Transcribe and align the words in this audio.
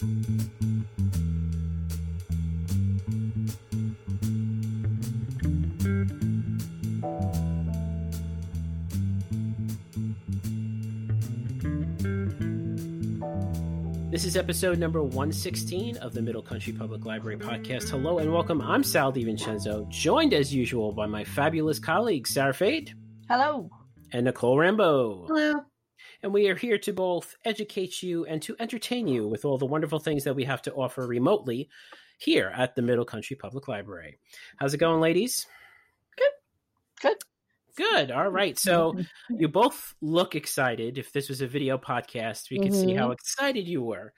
This 0.00 0.06
is 14.24 14.36
episode 14.36 14.78
number 14.78 15.02
116 15.02 15.96
of 15.96 16.14
the 16.14 16.22
Middle 16.22 16.42
Country 16.42 16.72
Public 16.72 17.04
Library 17.04 17.36
podcast. 17.36 17.88
Hello 17.88 18.18
and 18.18 18.32
welcome. 18.32 18.60
I'm 18.62 18.84
Sal 18.84 19.12
DiVincenzo, 19.12 19.88
joined 19.88 20.32
as 20.32 20.54
usual 20.54 20.92
by 20.92 21.06
my 21.06 21.24
fabulous 21.24 21.80
colleagues, 21.80 22.30
Sarah 22.30 22.54
Fade 22.54 22.94
Hello. 23.28 23.68
and 24.12 24.26
Nicole 24.26 24.58
Rambo. 24.58 25.26
Hello. 25.26 25.64
And 26.22 26.32
we 26.32 26.48
are 26.48 26.56
here 26.56 26.78
to 26.78 26.92
both 26.92 27.36
educate 27.44 28.02
you 28.02 28.24
and 28.24 28.42
to 28.42 28.56
entertain 28.58 29.06
you 29.06 29.28
with 29.28 29.44
all 29.44 29.58
the 29.58 29.66
wonderful 29.66 30.00
things 30.00 30.24
that 30.24 30.34
we 30.34 30.44
have 30.44 30.62
to 30.62 30.74
offer 30.74 31.06
remotely 31.06 31.68
here 32.18 32.52
at 32.56 32.74
the 32.74 32.82
Middle 32.82 33.04
Country 33.04 33.36
Public 33.36 33.68
Library. 33.68 34.18
How's 34.56 34.74
it 34.74 34.78
going, 34.78 35.00
ladies? 35.00 35.46
Good. 36.16 36.30
Good. 37.00 37.16
Good. 37.76 38.10
All 38.10 38.28
right. 38.28 38.58
So 38.58 38.98
you 39.30 39.46
both 39.46 39.94
look 40.00 40.34
excited. 40.34 40.98
If 40.98 41.12
this 41.12 41.28
was 41.28 41.40
a 41.40 41.46
video 41.46 41.78
podcast, 41.78 42.50
we 42.50 42.58
could 42.58 42.74
see 42.74 42.94
how 42.94 43.04
mm-hmm. 43.04 43.12
excited 43.12 43.68
you 43.68 43.82
were 43.82 44.12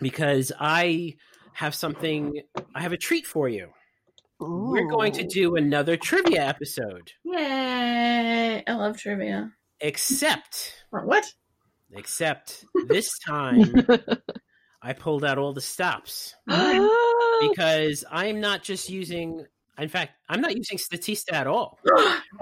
because 0.00 0.50
I 0.58 1.16
have 1.52 1.74
something, 1.74 2.40
I 2.74 2.80
have 2.80 2.92
a 2.92 2.96
treat 2.96 3.26
for 3.26 3.48
you. 3.48 3.68
We're 4.40 4.88
going 4.88 5.12
to 5.14 5.26
do 5.26 5.56
another 5.56 5.96
trivia 5.96 6.46
episode, 6.46 7.10
Yay. 7.24 8.62
I 8.64 8.72
love 8.72 8.96
trivia. 8.96 9.50
Except, 9.80 10.84
What? 10.90 11.24
except 11.92 12.64
this 12.86 13.18
time 13.18 13.86
I 14.82 14.92
pulled 14.92 15.24
out 15.24 15.38
all 15.38 15.52
the 15.52 15.60
stops 15.60 16.34
because 16.46 18.04
I'm 18.10 18.40
not 18.40 18.62
just 18.62 18.88
using, 18.88 19.44
in 19.78 19.88
fact, 19.88 20.12
I'm 20.28 20.40
not 20.40 20.56
using 20.56 20.78
Statista 20.78 21.32
at 21.32 21.46
all. 21.46 21.78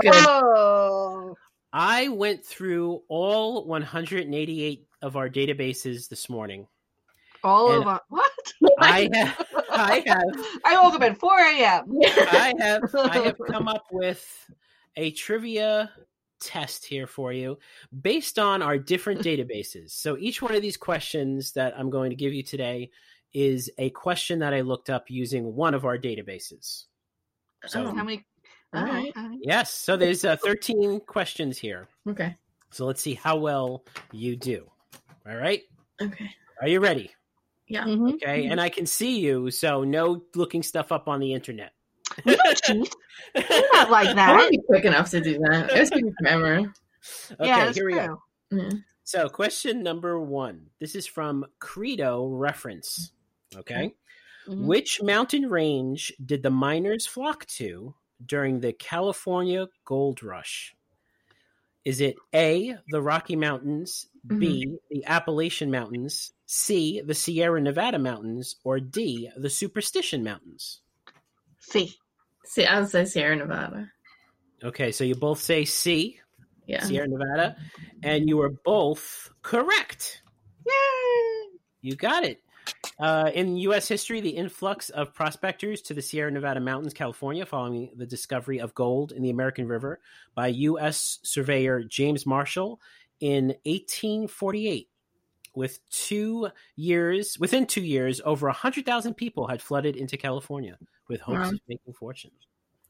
Oh. 0.05 1.34
I 1.72 2.08
went 2.08 2.44
through 2.44 3.02
all 3.08 3.66
188 3.66 4.86
of 5.02 5.16
our 5.16 5.28
databases 5.28 6.08
this 6.08 6.28
morning. 6.28 6.66
All 7.44 7.70
of 7.70 7.86
us. 7.86 8.00
What? 8.08 8.52
I 8.80 9.08
have, 9.14 9.46
I 9.70 10.02
have, 10.06 10.46
I 10.64 10.83
woke 10.83 10.94
up 10.94 11.02
at 11.02 11.18
4 11.18 11.39
a.m. 11.39 11.98
I 12.05 12.55
have, 12.58 12.94
I 12.94 13.18
have 13.18 13.36
come 13.50 13.68
up 13.68 13.84
with 13.92 14.50
a 14.96 15.11
trivia 15.12 15.91
test 16.41 16.84
here 16.84 17.06
for 17.06 17.33
you 17.33 17.59
based 18.03 18.39
on 18.39 18.62
our 18.62 18.79
different 18.79 19.20
databases. 19.25 19.91
So 19.91 20.17
each 20.19 20.42
one 20.42 20.55
of 20.55 20.62
these 20.62 20.77
questions 20.77 21.53
that 21.53 21.75
I'm 21.79 21.91
going 21.91 22.11
to 22.11 22.17
give 22.17 22.33
you 22.33 22.42
today 22.42 22.91
is 23.33 23.70
a 23.79 23.91
question 23.91 24.39
that 24.39 24.55
I 24.55 24.61
looked 24.62 24.89
up 24.91 25.11
using 25.11 25.55
one 25.55 25.75
of 25.75 25.84
our 25.84 25.98
databases. 25.98 26.84
So 27.67 27.84
How 27.95 28.05
many? 28.05 28.25
All 28.75 28.84
right. 28.84 29.12
yes, 29.42 29.70
so 29.73 29.97
there's 29.97 30.25
uh, 30.25 30.37
13 30.37 31.01
questions 31.01 31.59
here. 31.59 31.89
Okay. 32.09 32.34
So 32.70 32.84
let's 32.87 33.01
see 33.01 33.14
how 33.14 33.37
well 33.37 33.84
you 34.12 34.37
do. 34.37 34.67
All 35.29 35.37
right, 35.37 35.62
Okay. 36.01 36.31
are 36.61 36.69
you 36.69 36.81
ready? 36.81 37.11
Yeah. 37.69 37.84
Mhm. 37.84 38.14
Okay, 38.14 38.47
and 38.47 38.61
I 38.61 38.69
can 38.69 38.87
see 38.87 39.19
you, 39.20 39.51
so 39.51 39.83
no 39.83 40.23
looking 40.34 40.62
stuff 40.62 40.92
up 40.92 41.09
on 41.09 41.20
the 41.20 41.33
internet. 41.33 41.73
We 42.25 42.36
don't 42.36 42.62
cheat. 42.62 42.95
We're 43.34 43.69
not 43.75 43.91
like 43.91 44.09
I 44.09 44.14
that. 44.14 44.36
won't 44.36 44.50
be 44.50 44.61
quick 44.67 44.84
enough 44.84 45.11
to 45.11 45.20
do 45.20 45.39
that. 45.39 45.70
It 45.70 45.81
was 45.81 45.91
taking 45.91 46.14
forever. 46.20 46.73
Okay, 47.33 47.47
yeah, 47.47 47.64
that's 47.67 47.77
here 47.77 47.86
we 47.86 47.95
go. 47.95 48.23
true. 48.50 48.62
Yeah. 48.62 48.70
So, 49.05 49.28
question 49.28 49.83
number 49.83 50.20
one. 50.20 50.67
This 50.81 50.95
is 50.95 51.06
from 51.06 51.45
Credo 51.58 52.27
Reference. 52.27 53.12
Okay. 53.56 53.95
Mhm. 54.48 54.67
Which 54.67 55.03
mountain 55.03 55.48
range 55.50 56.12
did 56.25 56.42
the 56.42 56.50
miners 56.50 57.06
flock 57.06 57.47
to 57.47 57.95
during 58.25 58.61
the 58.61 58.73
California 58.73 59.67
Gold 59.84 60.23
Rush? 60.23 60.74
Is 61.85 62.01
it 62.01 62.17
A, 62.35 62.77
the 62.89 63.01
Rocky 63.02 63.36
Mountains, 63.36 64.08
B, 64.27 64.77
the 64.90 65.05
Appalachian 65.05 65.70
Mountains, 65.70 66.33
C, 66.46 67.01
the 67.01 67.14
Sierra 67.14 67.61
Nevada 67.61 67.98
Mountains, 68.01 68.57
or 68.64 68.80
D, 68.80 69.30
the 69.36 69.51
Superstition 69.51 70.24
Mountains? 70.24 70.80
See. 71.61 71.95
See, 72.46 72.64
I 72.64 72.80
would 72.80 72.89
say 72.89 73.05
Sierra 73.05 73.36
Nevada. 73.36 73.90
Okay, 74.64 74.92
so 74.92 75.05
you 75.05 75.14
both 75.14 75.40
say 75.40 75.64
C, 75.64 76.18
Yeah. 76.67 76.83
Sierra 76.83 77.08
Nevada, 77.08 77.57
and 78.02 78.29
you 78.29 78.40
are 78.40 78.51
both 78.64 79.30
correct. 79.42 80.23
Yay. 80.67 81.58
You 81.83 81.96
got 81.96 82.24
it. 82.24 82.42
Uh, 82.98 83.30
in 83.34 83.57
U.S. 83.58 83.86
history, 83.86 84.20
the 84.20 84.30
influx 84.30 84.89
of 84.90 85.14
prospectors 85.14 85.83
to 85.83 85.95
the 85.95 86.02
Sierra 86.02 86.30
Nevada 86.30 86.61
mountains, 86.61 86.95
California, 86.95 87.45
following 87.45 87.90
the 87.96 88.07
discovery 88.07 88.58
of 88.58 88.74
gold 88.74 89.13
in 89.13 89.23
the 89.23 89.30
American 89.30 89.68
River 89.68 90.01
by 90.34 90.48
U.S. 90.48 91.18
surveyor 91.23 91.83
James 91.84 92.27
Marshall 92.27 92.80
in 93.20 93.48
1848. 93.64 94.89
With 95.55 95.78
two 95.89 96.48
years, 96.74 97.39
within 97.39 97.67
two 97.67 97.80
years, 97.83 98.20
over 98.27 98.51
hundred 98.51 98.84
thousand 98.84 99.14
people 99.14 99.46
had 99.46 99.63
flooded 99.63 99.96
into 99.96 100.18
California 100.18 100.77
with 101.08 101.20
hopes 101.20 101.39
Wow. 101.39 101.48
of 101.50 101.61
making 101.68 101.92
fortunes. 101.94 102.46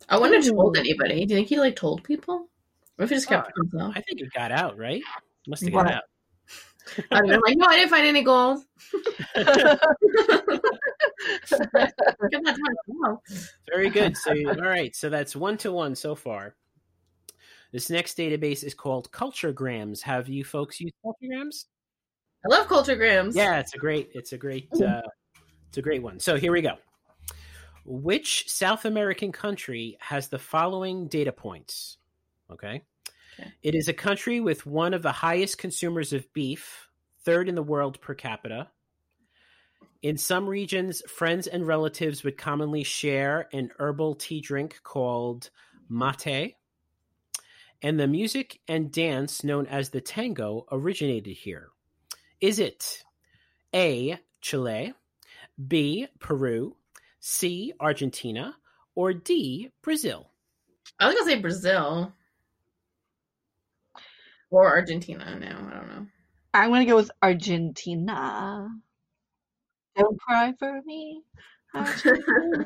I 0.08 0.18
wonder 0.18 0.36
if 0.38 0.44
he 0.44 0.50
told 0.50 0.76
anybody. 0.76 1.24
Do 1.26 1.34
you 1.34 1.38
think 1.38 1.48
he 1.48 1.58
like 1.58 1.76
told 1.76 2.02
people? 2.04 2.48
Or 2.98 3.04
if 3.04 3.10
he 3.10 3.16
just 3.16 3.28
kept 3.28 3.48
to 3.54 3.62
himself? 3.62 3.92
I 3.96 4.00
think 4.02 4.20
it 4.20 4.32
got 4.32 4.52
out, 4.52 4.78
right? 4.78 5.02
Must 5.46 5.62
have 5.62 5.72
got 5.72 5.90
out. 5.90 6.02
I 7.10 7.20
mean, 7.22 7.40
like, 7.40 7.56
no, 7.56 7.66
I 7.66 7.76
didn't 7.76 7.90
find 7.90 8.06
any 8.06 8.22
gold. 8.22 8.62
Get 9.34 9.46
that 11.50 12.56
to 12.56 12.94
myself. 13.00 13.20
Very 13.68 13.90
good. 13.90 14.16
So, 14.16 14.32
all 14.48 14.54
right. 14.62 14.94
So 14.94 15.08
that's 15.08 15.34
one 15.34 15.56
to 15.58 15.72
one 15.72 15.94
so 15.94 16.14
far. 16.14 16.54
This 17.72 17.90
next 17.90 18.16
database 18.16 18.62
is 18.64 18.74
called 18.74 19.10
Culturegrams. 19.10 20.00
Have 20.02 20.28
you 20.28 20.44
folks 20.44 20.80
used 20.80 20.94
Culturegrams? 21.04 21.64
I 22.44 22.48
love 22.48 22.68
culturegrams. 22.68 23.34
Yeah, 23.34 23.58
it's 23.58 23.74
a 23.74 23.78
great. 23.78 24.10
It's 24.14 24.32
a 24.32 24.38
great. 24.38 24.68
Uh, 24.72 25.02
it's 25.68 25.78
a 25.78 25.82
great 25.82 26.02
one. 26.02 26.20
So 26.20 26.36
here 26.36 26.52
we 26.52 26.62
go. 26.62 26.76
Which 27.88 28.48
South 28.48 28.84
American 28.84 29.30
country 29.30 29.96
has 30.00 30.26
the 30.26 30.40
following 30.40 31.06
data 31.06 31.30
points? 31.30 31.98
Okay. 32.50 32.82
Okay. 33.38 33.52
It 33.62 33.76
is 33.76 33.86
a 33.86 33.92
country 33.92 34.40
with 34.40 34.66
one 34.66 34.92
of 34.92 35.02
the 35.02 35.12
highest 35.12 35.58
consumers 35.58 36.12
of 36.12 36.32
beef, 36.32 36.88
third 37.22 37.48
in 37.48 37.54
the 37.54 37.62
world 37.62 38.00
per 38.00 38.14
capita. 38.14 38.70
In 40.02 40.18
some 40.18 40.48
regions, 40.48 41.00
friends 41.08 41.46
and 41.46 41.64
relatives 41.64 42.24
would 42.24 42.36
commonly 42.36 42.82
share 42.82 43.48
an 43.52 43.70
herbal 43.78 44.16
tea 44.16 44.40
drink 44.40 44.80
called 44.82 45.50
mate. 45.88 46.56
And 47.82 48.00
the 48.00 48.08
music 48.08 48.58
and 48.66 48.90
dance 48.90 49.44
known 49.44 49.66
as 49.66 49.90
the 49.90 50.00
tango 50.00 50.66
originated 50.72 51.36
here. 51.36 51.68
Is 52.40 52.58
it 52.58 53.04
A, 53.72 54.18
Chile, 54.40 54.94
B, 55.68 56.08
Peru, 56.18 56.74
C, 57.28 57.72
Argentina, 57.80 58.54
or 58.94 59.12
D, 59.12 59.72
Brazil? 59.82 60.30
I 61.00 61.06
was 61.06 61.16
gonna 61.16 61.26
say 61.26 61.40
Brazil 61.40 62.12
or 64.52 64.68
Argentina. 64.68 65.36
Now 65.36 65.68
I 65.68 65.74
don't 65.74 65.88
know. 65.88 66.06
I'm 66.54 66.70
going 66.70 66.86
to 66.86 66.90
go 66.90 66.94
with 66.94 67.10
Argentina. 67.20 68.68
Don't 69.96 70.20
cry 70.20 70.54
for 70.56 70.80
me. 70.86 71.22
Argentina. 71.74 72.64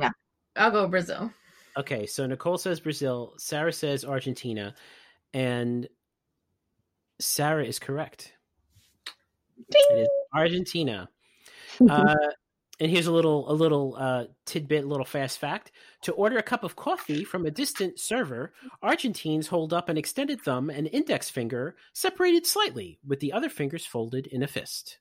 I'll 0.56 0.72
go 0.72 0.88
Brazil. 0.88 1.30
Okay, 1.78 2.04
so 2.04 2.26
Nicole 2.26 2.58
says 2.58 2.80
Brazil, 2.80 3.34
Sarah 3.38 3.72
says 3.72 4.04
Argentina, 4.04 4.74
and 5.32 5.88
Sarah 7.20 7.64
is 7.64 7.78
correct. 7.78 8.32
It 9.68 10.00
is 10.00 10.08
Argentina. 10.34 11.08
Uh, 11.90 12.14
and 12.80 12.90
here's 12.90 13.06
a 13.06 13.12
little 13.12 13.50
a 13.50 13.54
little 13.54 13.96
uh, 13.98 14.24
tidbit, 14.46 14.84
a 14.84 14.86
little 14.86 15.04
fast 15.04 15.38
fact. 15.38 15.70
To 16.02 16.12
order 16.12 16.38
a 16.38 16.42
cup 16.42 16.64
of 16.64 16.76
coffee 16.76 17.24
from 17.24 17.46
a 17.46 17.50
distant 17.50 17.98
server, 17.98 18.52
Argentines 18.82 19.46
hold 19.46 19.72
up 19.72 19.88
an 19.88 19.96
extended 19.96 20.40
thumb 20.40 20.70
and 20.70 20.88
index 20.92 21.30
finger 21.30 21.76
separated 21.92 22.46
slightly, 22.46 22.98
with 23.06 23.20
the 23.20 23.32
other 23.32 23.48
fingers 23.48 23.86
folded 23.86 24.26
in 24.26 24.42
a 24.42 24.48
fist. 24.48 24.98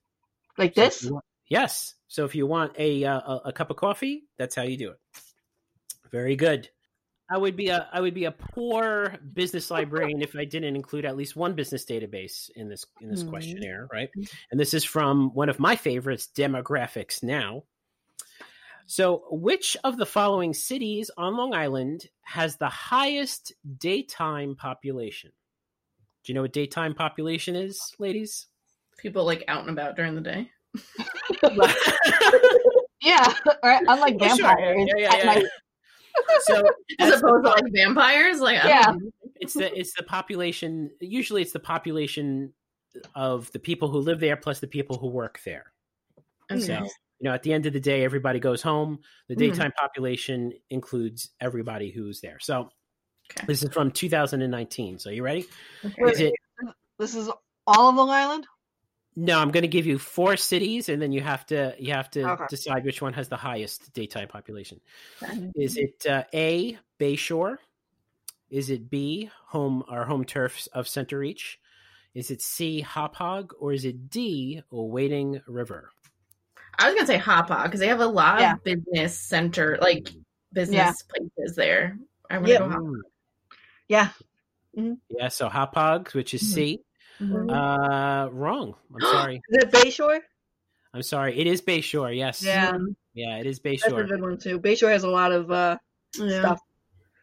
like 0.58 0.76
this? 0.76 1.04
you 1.04 1.14
want- 1.14 1.26
yes. 1.48 1.96
So 2.08 2.26
if 2.26 2.36
you 2.36 2.46
want 2.46 2.74
a, 2.78 3.04
uh, 3.06 3.20
a 3.20 3.42
a 3.46 3.54
cup 3.54 3.72
of 3.72 3.78
coffee, 3.78 4.26
that's 4.38 4.56
how 4.56 4.64
you 4.64 4.78
do 4.78 4.92
it. 4.92 5.00
Very 6.12 6.36
good. 6.36 6.70
I 7.34 7.38
would 7.38 7.56
be 7.56 7.70
a 7.70 7.90
I 7.92 8.00
would 8.00 8.14
be 8.14 8.26
a 8.26 8.32
poor 8.32 9.18
business 9.34 9.72
librarian 9.72 10.22
if 10.22 10.36
I 10.36 10.46
didn't 10.46 10.76
include 10.76 11.04
at 11.04 11.18
least 11.18 11.36
one 11.36 11.56
business 11.56 11.84
database 11.84 12.52
in 12.56 12.70
this 12.70 12.86
in 13.02 13.10
this 13.10 13.24
Mhm. 13.24 13.30
questionnaire, 13.30 13.88
right? 13.92 14.10
And 14.52 14.60
this 14.60 14.76
is 14.76 14.84
from 14.84 15.34
one 15.34 15.50
of 15.50 15.60
my 15.60 15.76
favorites, 15.76 16.30
Demographics 16.32 17.24
Now. 17.24 17.64
So, 18.86 19.26
which 19.32 19.76
of 19.84 19.98
the 19.98 20.06
following 20.06 20.54
cities 20.54 21.10
on 21.18 21.36
Long 21.36 21.56
Island 21.56 22.08
has 22.22 22.58
the 22.58 22.70
highest 22.70 23.54
daytime 23.80 24.56
population? 24.56 25.32
Do 26.24 26.32
you 26.32 26.36
know 26.36 26.44
what 26.44 26.54
daytime 26.54 26.94
population 26.94 27.56
is, 27.56 27.96
ladies? 27.98 28.46
People 29.00 29.26
like 29.26 29.44
out 29.48 29.62
and 29.62 29.72
about 29.72 29.96
during 29.96 30.14
the 30.14 30.22
day. 30.22 30.52
yeah, 33.02 33.34
right. 33.64 33.84
Unlike 33.88 34.20
sure. 34.20 34.20
vampires, 34.20 34.88
Yeah, 34.98 35.16
yeah, 35.18 35.34
yeah. 35.40 35.48
Night. 36.18 36.42
so 36.44 36.64
As 37.00 37.20
opposed 37.22 37.44
to 37.46 37.50
like 37.52 37.64
vampires, 37.74 38.40
like 38.40 38.64
Yeah. 38.64 38.94
it's 39.36 39.54
the 39.54 39.78
it's 39.78 39.94
the 39.96 40.04
population. 40.04 40.92
Usually, 41.00 41.42
it's 41.42 41.54
the 41.54 41.60
population 41.60 42.54
of 43.16 43.52
the 43.52 43.60
people 43.60 43.90
who 43.90 44.00
live 44.00 44.20
there 44.20 44.38
plus 44.38 44.60
the 44.60 44.68
people 44.68 44.98
who 44.98 45.08
work 45.08 45.40
there. 45.46 45.72
Okay. 46.52 46.62
So, 46.62 46.74
you 47.20 47.30
know, 47.30 47.34
at 47.34 47.42
the 47.44 47.52
end 47.54 47.66
of 47.66 47.74
the 47.74 47.80
day, 47.80 48.04
everybody 48.04 48.40
goes 48.40 48.62
home. 48.62 49.00
The 49.30 49.36
Mhm. 49.36 49.40
daytime 49.40 49.72
population 49.72 50.54
includes 50.70 51.32
everybody 51.40 51.90
who's 51.90 52.22
there. 52.22 52.38
So, 52.40 52.70
Okay. 53.32 53.46
this 53.48 53.64
is 53.64 53.72
from 53.74 53.90
2019. 53.92 55.00
So, 55.00 55.10
you 55.10 55.24
ready? 55.24 55.46
Okay. 55.84 56.04
Is 56.12 56.20
it? 56.20 56.34
This 57.00 57.16
is 57.16 57.30
all 57.66 57.90
of 57.90 57.96
Long 57.96 58.10
Island. 58.10 58.46
No, 59.16 59.40
I'm 59.40 59.52
going 59.52 59.62
to 59.64 59.68
give 59.68 59.86
you 59.86 60.00
four 60.00 60.38
cities, 60.38 60.90
and 60.90 61.02
then 61.02 61.12
you 61.12 61.22
have 61.22 61.46
to 61.48 61.76
you 61.78 61.94
have 61.94 62.10
to 62.12 62.28
Okay. 62.32 62.46
decide 62.50 62.84
which 62.84 63.02
one 63.02 63.14
has 63.14 63.30
the 63.30 63.38
highest 63.38 63.94
daytime 63.94 64.28
population. 64.28 64.80
Is 65.56 65.78
it 65.78 66.06
uh, 66.08 66.24
A 66.34 66.78
Bayshore? 67.00 67.58
Is 68.50 68.70
it 68.70 68.90
B 68.90 69.30
home 69.48 69.84
our 69.88 70.06
home 70.06 70.26
turfs 70.26 70.68
of 70.68 70.86
Centereach? 70.86 71.58
Is 72.14 72.32
it 72.32 72.42
C 72.42 72.82
Hop 72.82 73.16
or 73.60 73.74
is 73.74 73.86
it 73.86 74.10
D 74.10 74.62
Wading 74.72 75.42
River? 75.48 75.90
I 76.80 76.86
was 76.88 76.96
gonna 76.96 77.08
say 77.08 77.20
Hauppauge 77.20 77.66
because 77.66 77.80
they 77.80 77.88
have 77.88 78.00
a 78.00 78.06
lot 78.08 78.40
Yeah. 78.40 78.54
of 78.54 78.64
business 78.64 79.20
center, 79.20 79.78
like 79.82 80.10
business 80.54 80.76
Yeah. 80.76 80.94
places 81.36 81.56
there. 81.56 81.98
I'm 82.32 82.42
gonna 82.42 82.54
Yep. 82.54 82.60
go 82.62 82.68
Hauppauge. 82.68 82.82
Mm. 82.82 83.02
Yeah. 83.88 84.10
Yeah, 85.10 85.28
so 85.28 85.50
Hauppauge, 85.50 86.14
which 86.16 86.34
is 86.34 86.52
C. 86.52 86.80
Mhm. 87.22 87.50
Uh, 87.52 88.30
wrong. 88.32 88.76
I'm 88.94 89.02
sorry. 89.12 89.42
Is 89.50 89.64
it 89.64 89.72
Bayshore? 89.72 90.20
I'm 90.94 91.02
sorry. 91.04 91.38
It 91.40 91.48
is 91.48 91.62
Bayshore. 91.62 92.16
Yes. 92.16 92.44
Yeah. 92.44 92.78
Yeah, 93.14 93.38
it 93.38 93.46
is 93.48 93.60
Bayshore. 93.60 93.80
That's 93.82 93.94
a 93.94 93.96
Bayshore. 93.96 94.08
good 94.10 94.22
one 94.22 94.38
too. 94.38 94.60
Bayshore 94.60 94.92
has 94.92 95.04
a 95.04 95.10
lot 95.10 95.32
of 95.32 95.52
uh, 95.52 95.78
Yeah. 96.18 96.40
stuff. 96.40 96.60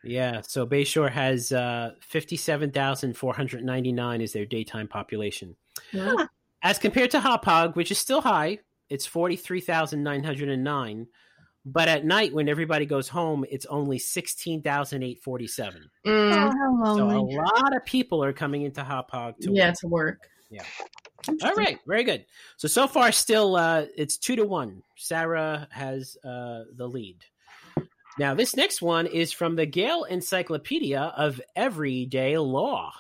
Yeah. 0.02 0.40
So 0.42 0.66
Bayshore 0.66 1.10
has 1.10 1.52
uh, 1.52 1.92
57,499 2.00 4.20
is 4.20 4.32
their 4.32 4.46
daytime 4.46 4.88
population. 4.88 5.56
Yeah. 5.92 6.14
As 6.62 6.78
compared 6.78 7.10
to 7.12 7.20
Hauppauge, 7.20 7.74
which 7.76 7.90
is 7.90 7.98
still 7.98 8.20
high, 8.20 8.58
it's 8.88 9.06
43,909. 9.06 11.06
But 11.64 11.88
at 11.88 12.06
night, 12.06 12.32
when 12.32 12.48
everybody 12.48 12.86
goes 12.86 13.08
home, 13.08 13.44
it's 13.50 13.66
only 13.66 13.98
16,847. 13.98 15.90
Mm, 16.06 16.32
how 16.32 16.96
So 16.96 17.10
a 17.10 17.20
lot 17.20 17.76
of 17.76 17.84
people 17.84 18.24
are 18.24 18.32
coming 18.32 18.62
into 18.62 18.82
Hauppauge 18.82 19.36
to 19.40 19.52
yeah, 19.52 19.68
work. 19.68 19.76
to 19.80 19.86
work. 19.88 20.28
Yeah. 20.50 20.64
All 21.44 21.54
right, 21.54 21.78
very 21.86 22.04
good. 22.04 22.24
So 22.56 22.66
so 22.66 22.88
far, 22.88 23.12
still 23.12 23.56
uh, 23.56 23.84
it's 23.94 24.16
two 24.16 24.36
to 24.36 24.44
one. 24.44 24.82
Sarah 24.96 25.68
has 25.70 26.16
uh, 26.24 26.64
the 26.74 26.88
lead. 26.88 27.18
Now 28.18 28.34
this 28.34 28.56
next 28.56 28.80
one 28.80 29.06
is 29.06 29.30
from 29.30 29.56
the 29.56 29.66
Gale 29.66 30.04
Encyclopedia 30.04 31.00
of 31.00 31.40
Everyday 31.54 32.38
Law. 32.38 32.92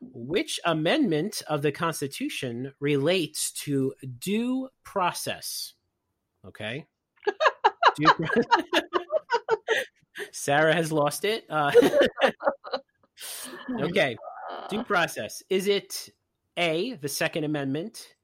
Which 0.00 0.60
amendment 0.64 1.42
of 1.48 1.62
the 1.62 1.72
Constitution 1.72 2.72
relates 2.78 3.50
to 3.64 3.94
due 4.20 4.68
process? 4.84 5.74
Okay. 6.46 6.86
Due 7.96 8.06
pro- 8.08 8.42
Sarah 10.32 10.74
has 10.74 10.92
lost 10.92 11.24
it. 11.24 11.44
Uh, 11.50 11.72
okay. 13.80 14.16
Due 14.68 14.84
process. 14.84 15.42
Is 15.50 15.66
it 15.66 16.08
A, 16.56 16.94
the 16.94 17.08
Second 17.08 17.44
Amendment, 17.44 18.14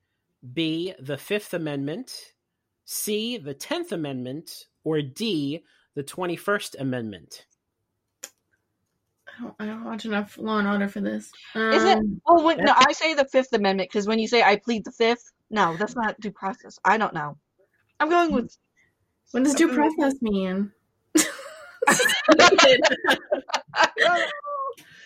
B, 0.53 0.95
the 0.99 1.17
Fifth 1.17 1.55
Amendment, 1.55 2.35
C, 2.85 3.37
the 3.39 3.55
Tenth 3.55 3.93
Amendment, 3.93 4.67
or 4.85 5.03
D, 5.03 5.65
the 5.95 6.03
21st 6.03 6.81
Amendment? 6.81 7.47
I 9.39 9.43
don't, 9.43 9.55
I 9.61 9.67
don't 9.67 9.85
watch 9.85 10.05
enough 10.05 10.37
Law 10.39 10.59
and 10.59 10.69
Order 10.69 10.89
for 10.89 11.01
this. 11.01 11.33
Is 11.55 11.85
it? 11.85 11.99
Um, 11.99 12.21
Well, 12.27 12.45
when, 12.45 12.59
no, 12.59 12.75
I 12.77 12.93
say 12.93 13.15
the 13.15 13.25
Fifth 13.25 13.53
Amendment 13.53 13.91
because 13.91 14.07
when 14.07 14.19
you 14.19 14.29
say 14.29 14.43
I 14.43 14.57
plead 14.57 14.85
the 14.85 14.93
Fifth, 14.93 15.33
no, 15.51 15.77
that's 15.77 15.97
not 15.97 16.21
due 16.21 16.33
process. 16.33 16.79
I 16.85 16.99
don't 16.99 17.15
know. 17.15 17.37
I'm 18.01 18.11
going 18.11 18.33
with. 18.33 18.57
What 19.33 19.45
does 19.45 19.55
due 19.55 19.73
process 19.75 20.15
mean? 20.23 20.71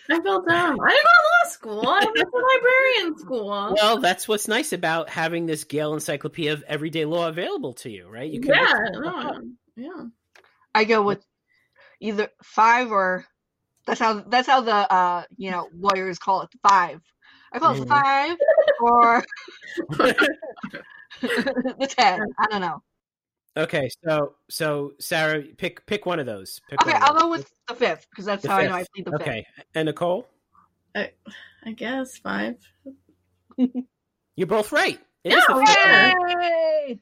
I 0.08 0.20
feel 0.23 0.40
dumb. 0.43 0.78
I 0.81 0.90
didn't 0.90 1.05
go 1.05 1.11
to 1.11 1.25
law 1.26 1.50
school. 1.50 1.88
I 1.88 2.05
went 2.05 2.17
to 2.17 2.26
librarian 2.55 3.19
school. 3.19 3.75
Well, 3.76 3.99
that's 4.00 4.28
what's 4.28 4.46
nice 4.46 4.73
about 4.73 5.08
having 5.08 5.46
this 5.46 5.64
Gale 5.64 5.94
Encyclopedia 5.94 6.52
of 6.52 6.62
Everyday 6.69 7.05
Law 7.05 7.28
available 7.28 7.73
to 7.75 7.90
you, 7.90 8.08
right? 8.08 8.31
You 8.31 8.40
yeah, 8.44 8.73
look 8.93 9.05
stuff 9.05 9.25
up. 9.26 9.37
no, 9.76 9.84
yeah. 9.84 10.05
I 10.75 10.84
go 10.84 11.02
with 11.02 11.25
either 12.00 12.28
five 12.43 12.90
or 12.93 13.25
that's 13.87 13.99
how 14.00 14.20
that's 14.20 14.46
how 14.46 14.61
the 14.61 14.73
uh 14.75 15.25
you 15.37 15.50
know 15.50 15.69
lawyers 15.76 16.19
call 16.19 16.43
it 16.43 16.50
five. 16.69 17.00
I 17.52 17.58
call 17.58 17.75
Mhm. 17.75 17.82
it 17.82 17.88
five 17.88 18.37
or 18.81 19.25
the 21.20 21.87
ten. 21.88 22.20
I 22.38 22.46
don't 22.50 22.61
know. 22.61 22.82
Okay, 23.56 23.88
so 24.05 24.35
so 24.50 24.93
Sarah, 25.00 25.43
pick 25.56 25.85
pick 25.87 26.05
one 26.05 26.19
of 26.20 26.26
those. 26.26 26.61
Pick 26.69 26.82
Okay, 26.82 26.93
one 26.93 27.03
of 27.03 27.08
I'll 27.08 27.14
those. 27.14 27.23
go 27.23 27.31
with 27.31 27.50
the 27.69 27.75
fifth 27.75 28.06
because 28.11 28.25
that's 28.26 28.43
The 28.43 28.50
how 28.50 28.58
I 28.58 28.67
know 28.67 28.75
I 28.75 28.79
fifth. 28.81 28.93
plead 28.94 29.05
the 29.06 29.11
fifth. 29.12 29.20
Okay, 29.23 29.47
and 29.75 29.87
Nicole, 29.87 30.29
I 30.94 31.11
guess 31.75 32.19
five. 32.19 32.56
you're 34.37 34.47
both 34.47 34.73
right. 34.73 34.99
It 35.25 35.32
is 35.32 35.43
Yeah, 35.49 35.55
the 35.55 35.64
fifth 35.67 35.76
yeah. 35.87 36.12
one. 36.14 36.31
Yay! 36.41 37.00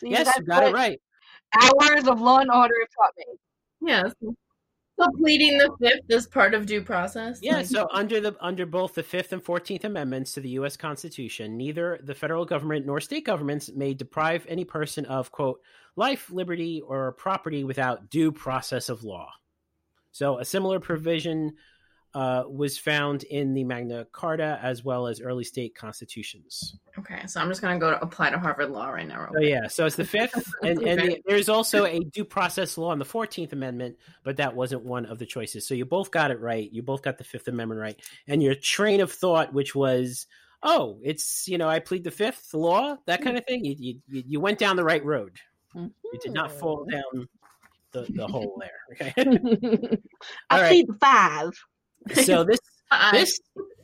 See, 0.00 0.10
Yes, 0.10 0.32
you 0.36 0.44
got 0.44 0.64
it 0.64 0.74
right. 0.74 1.00
Hours 1.54 2.08
of 2.08 2.20
law 2.20 2.38
and 2.40 2.50
order 2.50 2.74
have 2.80 2.88
taught 2.90 3.14
me. 3.16 3.24
Yes. 3.80 4.12
So 4.98 5.10
pleading 5.10 5.58
the 5.58 5.70
fifth 5.78 6.04
is 6.08 6.26
part 6.26 6.54
of 6.54 6.64
due 6.64 6.82
process. 6.82 7.40
Yeah, 7.42 7.56
Like, 7.56 7.66
so 7.66 7.86
under 7.92 8.18
the 8.20 8.34
under 8.40 8.64
both 8.64 8.94
the 8.94 9.02
Fifth 9.02 9.32
and 9.32 9.42
Fourteenth 9.42 9.84
Amendments 9.84 10.32
to 10.32 10.40
the 10.40 10.48
U.S. 10.50 10.76
Constitution, 10.76 11.56
neither 11.56 12.00
the 12.02 12.14
federal 12.14 12.46
government 12.46 12.86
nor 12.86 13.00
state 13.00 13.26
governments 13.26 13.70
may 13.74 13.92
deprive 13.92 14.46
any 14.48 14.64
person 14.64 15.04
of 15.04 15.30
quote 15.30 15.60
life, 15.96 16.30
liberty, 16.30 16.80
or 16.80 17.12
property 17.12 17.62
without 17.62 18.08
due 18.08 18.32
process 18.32 18.88
of 18.88 19.04
law. 19.04 19.30
So 20.12 20.38
a 20.38 20.46
similar 20.46 20.80
provision 20.80 21.56
uh, 22.16 22.44
was 22.48 22.78
found 22.78 23.24
in 23.24 23.52
the 23.52 23.62
Magna 23.62 24.06
Carta 24.10 24.58
as 24.62 24.82
well 24.82 25.06
as 25.06 25.20
early 25.20 25.44
state 25.44 25.74
constitutions. 25.74 26.78
okay, 26.98 27.26
so 27.26 27.42
I'm 27.42 27.48
just 27.50 27.60
gonna 27.60 27.78
go 27.78 27.90
to 27.90 28.00
apply 28.00 28.30
to 28.30 28.38
Harvard 28.38 28.70
Law 28.70 28.88
right 28.88 29.06
now. 29.06 29.28
So. 29.30 29.38
Oh, 29.38 29.42
yeah, 29.42 29.68
so 29.68 29.84
it's 29.84 29.96
the 29.96 30.04
fifth, 30.06 30.50
and, 30.62 30.82
and 30.82 30.98
the, 30.98 31.22
there's 31.26 31.50
also 31.50 31.84
a 31.84 32.00
due 32.00 32.24
process 32.24 32.78
law 32.78 32.92
in 32.92 32.98
the 32.98 33.04
Fourteenth 33.04 33.52
Amendment, 33.52 33.98
but 34.24 34.38
that 34.38 34.56
wasn't 34.56 34.82
one 34.82 35.04
of 35.04 35.18
the 35.18 35.26
choices. 35.26 35.68
So 35.68 35.74
you 35.74 35.84
both 35.84 36.10
got 36.10 36.30
it 36.30 36.40
right. 36.40 36.72
You 36.72 36.82
both 36.82 37.02
got 37.02 37.18
the 37.18 37.24
Fifth 37.24 37.48
Amendment 37.48 37.82
right, 37.82 38.00
and 38.26 38.42
your 38.42 38.54
train 38.54 39.02
of 39.02 39.12
thought, 39.12 39.52
which 39.52 39.74
was, 39.74 40.26
oh, 40.62 40.98
it's 41.02 41.46
you 41.46 41.58
know, 41.58 41.68
I 41.68 41.80
plead 41.80 42.02
the 42.02 42.10
Fifth 42.10 42.54
law, 42.54 42.96
that 43.04 43.20
kind 43.20 43.36
of 43.36 43.44
thing. 43.44 43.62
You 43.62 43.74
you 43.76 44.00
you 44.08 44.40
went 44.40 44.58
down 44.58 44.76
the 44.76 44.84
right 44.84 45.04
road. 45.04 45.36
You 45.74 45.92
did 46.22 46.32
not 46.32 46.50
fall 46.50 46.86
down 46.90 47.28
the, 47.92 48.10
the 48.10 48.26
hole 48.26 48.58
there. 48.58 49.10
Okay, 49.10 49.12
I 50.48 50.60
right. 50.62 50.68
plead 50.68 50.88
the 50.88 50.96
five. 50.98 51.52
So 52.24 52.44
this 52.48 52.58
this 53.12 53.40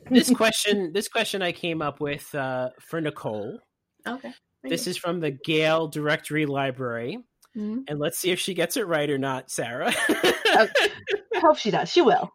this 0.09 0.29
question 0.31 0.91
this 0.93 1.07
question 1.07 1.41
I 1.41 1.51
came 1.51 1.81
up 1.81 1.99
with 1.99 2.33
uh, 2.35 2.69
for 2.79 3.01
Nicole. 3.01 3.59
okay. 4.07 4.33
This 4.63 4.87
is 4.87 4.95
from 4.97 5.19
the 5.19 5.31
Gale 5.31 5.87
Directory 5.87 6.45
Library. 6.45 7.19
Mhm. 7.55 7.83
and 7.87 7.99
let's 7.99 8.17
see 8.17 8.31
if 8.31 8.39
she 8.39 8.55
gets 8.55 8.77
it 8.77 8.87
right 8.87 9.07
or 9.09 9.19
not, 9.19 9.51
Sarah. 9.51 9.93
I 9.95 10.69
hope 11.35 11.57
she 11.57 11.69
does. 11.69 11.87
She 11.89 12.01
will. 12.01 12.31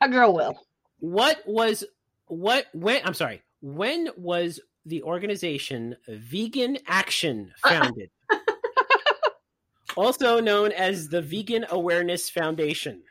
A 0.00 0.08
girl 0.08 0.32
will. 0.34 0.54
what 1.00 1.42
was 1.46 1.84
what 2.28 2.66
when 2.72 3.02
I'm 3.04 3.12
sorry, 3.14 3.42
when 3.60 4.08
was 4.16 4.60
the 4.86 5.02
organization 5.02 5.94
Vegan 6.08 6.78
Action 6.86 7.52
founded? 7.58 8.10
also 9.96 10.40
known 10.40 10.72
as 10.72 11.08
the 11.08 11.20
Vegan 11.20 11.66
Awareness 11.70 12.30
Foundation. 12.30 13.02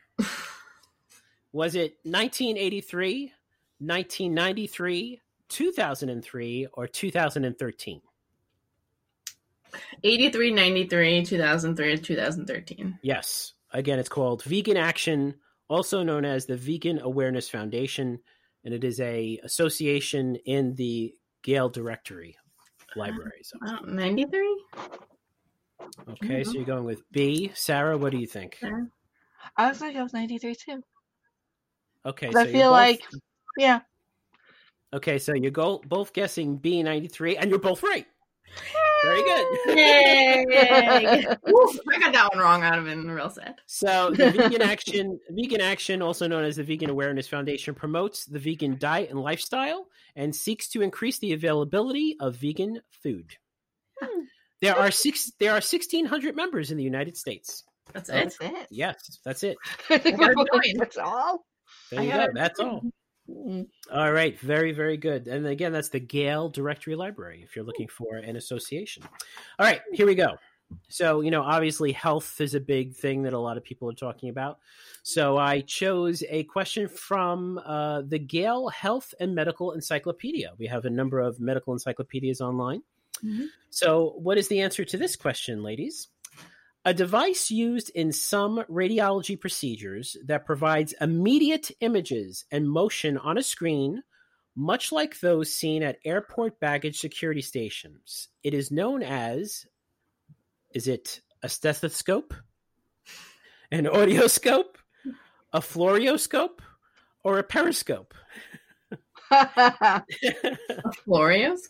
Was 1.54 1.76
it 1.76 1.98
1983, 2.04 3.34
1993, 3.80 5.20
2003, 5.50 6.68
or 6.74 6.88
2013? 6.88 8.02
83, 10.04 10.52
93, 10.52 11.26
2003, 11.26 11.98
2013. 11.98 13.00
Yes. 13.02 13.54
Again, 13.72 14.00
it's 14.00 14.10
called 14.10 14.44
Vegan 14.44 14.78
Action, 14.78 15.36
also 15.70 16.04
known 16.04 16.26
as 16.26 16.46
the 16.46 16.58
Vegan 16.58 17.00
Awareness 17.00 17.50
Foundation, 17.50 18.20
and 18.64 18.74
it 18.74 18.84
is 18.84 19.00
a 19.00 19.40
association 19.44 20.36
in 20.46 20.76
the 20.76 21.14
Gale 21.42 21.70
Directory 21.70 22.38
Library. 22.96 23.42
So, 23.44 23.58
Oh, 23.66 23.80
93? 23.86 24.64
okay, 26.10 26.44
so 26.44 26.50
mm-hmm. 26.50 26.52
you're 26.52 26.66
going 26.66 26.86
with 26.86 27.10
B. 27.12 27.52
Sarah, 27.56 27.98
what 27.98 28.12
do 28.12 28.18
you 28.18 28.28
think? 28.28 28.60
I 29.58 29.70
was 29.70 29.82
like, 29.82 29.96
I 29.96 30.04
was 30.04 30.14
93 30.14 30.56
too. 30.56 30.84
Okay, 32.06 32.28
'Cause 32.28 32.34
so 32.34 32.40
I 32.40 32.44
you're 32.44 32.52
feel 32.54 32.70
both- 32.70 32.72
like, 32.72 33.02
yeah. 33.58 33.80
okay, 34.94 35.20
so 35.20 35.34
you're 35.34 35.52
go- 35.52 35.82
both 35.86 36.14
guessing 36.14 36.58
B 36.58 36.82
ninety 36.84 37.08
three, 37.08 37.38
and 37.38 37.50
you're 37.50 37.60
both 37.60 37.84
right. 37.84 38.06
Very 39.04 39.24
good. 39.24 39.78
Yay! 39.78 41.26
Oof, 41.50 41.80
I 41.90 42.00
got 42.00 42.12
that 42.14 42.30
one 42.34 42.40
wrong. 42.44 42.64
I'd 42.64 42.74
have 42.76 42.84
been 42.84 43.10
real 43.10 43.30
sad. 43.30 43.56
So 43.66 44.12
the 44.12 44.30
Vegan 44.38 44.62
Action, 44.62 45.20
Vegan 45.30 45.62
Action, 45.62 46.02
also 46.02 46.28
known 46.28 46.44
as 46.44 46.58
the 46.58 46.64
Vegan 46.64 46.90
Awareness 46.90 47.28
Foundation, 47.30 47.74
promotes 47.74 48.26
the 48.26 48.40
vegan 48.40 48.78
diet 48.78 49.10
and 49.10 49.20
lifestyle 49.22 49.88
and 50.18 50.36
seeks 50.36 50.68
to 50.70 50.82
increase 50.82 51.18
the 51.20 51.32
availability 51.32 52.18
of 52.20 52.36
vegan 52.36 52.82
food. 53.02 53.38
Hmm. 54.02 54.24
There 54.62 54.78
are 54.78 54.92
six. 54.92 55.32
There 55.40 55.54
are 55.54 55.62
sixteen 55.62 56.06
hundred 56.06 56.36
members 56.36 56.72
in 56.72 56.78
the 56.78 56.84
United 56.84 57.16
States. 57.16 57.64
That's 57.94 58.10
it. 58.10 58.14
That's 58.14 58.38
it. 58.42 58.68
Yes, 58.70 59.20
that's 59.24 59.44
it. 59.44 59.58
I 59.90 59.98
think 59.98 60.20
gotta 60.20 60.34
we're 60.36 60.46
join. 60.62 60.78
That's 60.78 60.98
all. 60.98 61.46
There 61.92 62.04
you 62.04 62.12
go. 62.12 62.28
That's 62.34 62.60
all. 62.60 62.82
All 63.94 64.12
right, 64.12 64.40
very, 64.40 64.72
very 64.72 64.98
good. 64.98 65.28
And 65.28 65.46
again, 65.46 65.72
that's 65.72 65.90
the 65.90 66.00
Gale 66.00 66.50
Directory 66.50 66.96
Library 66.96 67.42
if 67.44 67.56
you're 67.56 67.66
looking 67.66 67.88
for 67.88 68.18
an 68.18 68.36
association. 68.36 69.04
All 69.60 69.66
right, 69.66 69.82
here 69.94 70.06
we 70.06 70.16
go. 70.16 70.36
So, 70.88 71.22
you 71.22 71.32
know, 71.32 71.42
obviously 71.42 71.92
health 71.92 72.40
is 72.40 72.56
a 72.56 72.60
big 72.60 72.96
thing 72.96 73.24
that 73.24 73.34
a 73.34 73.40
lot 73.40 73.58
of 73.58 73.64
people 73.64 73.90
are 73.90 73.94
talking 73.94 74.30
about. 74.30 74.60
So 75.04 75.38
I 75.38 75.62
chose 75.62 76.24
a 76.30 76.44
question 76.46 76.88
from 76.88 77.58
uh, 77.66 78.04
the 78.04 78.20
Gale 78.20 78.70
Health 78.70 79.14
and 79.20 79.36
Medical 79.36 79.72
Encyclopedia. 79.74 80.54
We 80.58 80.68
have 80.68 80.86
a 80.86 80.90
number 80.90 81.20
of 81.20 81.40
medical 81.40 81.74
encyclopedias 81.74 82.42
online. 82.42 82.84
Mhm. 83.24 83.48
So, 83.70 84.16
what 84.18 84.38
is 84.38 84.48
the 84.48 84.62
answer 84.62 84.84
to 84.86 84.98
this 84.98 85.16
question, 85.16 85.62
ladies? 85.62 86.08
A 86.84 86.94
device 86.96 87.52
used 87.52 87.92
in 87.92 88.12
some 88.12 88.64
radiology 88.70 89.40
procedures 89.40 90.18
that 90.26 90.48
provides 90.48 90.96
immediate 91.00 91.70
images 91.80 92.46
and 92.50 92.68
motion 92.68 93.20
on 93.20 93.38
a 93.38 93.44
screen, 93.44 94.02
much 94.56 94.92
like 94.92 95.20
those 95.20 95.54
seen 95.54 95.84
at 95.84 96.00
airport 96.04 96.60
baggage 96.60 97.00
security 97.00 97.42
stations. 97.42 98.30
It 98.44 98.56
is 98.56 98.72
known 98.72 99.04
as 99.04 99.68
is 100.74 100.88
it 100.88 101.22
a 101.44 101.50
stethoscope, 101.50 102.34
an 103.72 103.86
audioscope, 103.86 104.80
a 105.54 105.60
fluoroscope, 105.60 106.62
or 107.24 107.38
a 107.38 107.44
periscope? 107.44 108.16
A 109.32 110.04
Florios? 111.08 111.62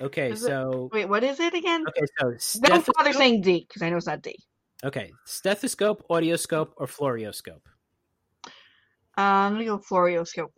Okay, 0.00 0.30
Is 0.30 0.42
it- 0.42 0.46
so 0.46 0.88
Wait, 0.92 1.06
what 1.06 1.22
is 1.24 1.38
it 1.40 1.54
again? 1.54 1.84
okay, 1.88 2.06
so 2.18 2.26
No 2.60 2.68
bother 2.68 2.80
stethoscope, 2.80 3.14
saying 3.14 3.40
D 3.42 3.64
because 3.66 3.82
I 3.82 3.90
know 3.90 3.96
it's 3.96 4.06
not 4.06 4.22
D. 4.22 4.36
okay, 4.84 5.12
stethoscope, 5.24 6.04
audioscope, 6.08 6.74
or 6.76 6.86
fluoroscope. 6.86 7.62
Uh, 9.16 9.20
I'm 9.20 9.52
gonna 9.52 9.64
go 9.66 9.78
fluoroscope. 9.78 10.52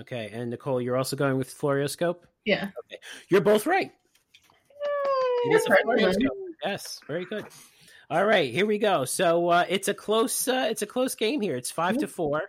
Okay, 0.00 0.30
and 0.32 0.50
Nicole, 0.50 0.80
you're 0.80 0.96
also 0.96 1.16
going 1.16 1.36
with 1.36 1.54
fluoroscope. 1.56 2.22
Yeah. 2.44 2.70
Okay, 2.86 2.98
You're 3.28 3.40
both 3.42 3.66
right. 3.66 3.92
It 5.44 5.54
is 5.54 5.66
a 5.66 6.30
Yes, 6.64 7.00
very 7.06 7.24
good. 7.24 7.44
All 8.08 8.24
right, 8.24 8.52
here 8.52 8.66
we 8.66 8.78
go. 8.78 9.04
So 9.04 9.48
uh, 9.48 9.64
it's 9.68 9.88
a 9.88 9.94
close, 9.94 10.46
uh, 10.46 10.68
it's 10.70 10.82
a 10.82 10.86
close 10.86 11.14
game 11.14 11.40
here. 11.40 11.56
It's 11.56 11.70
five 11.70 11.98
to 11.98 12.06
four. 12.06 12.42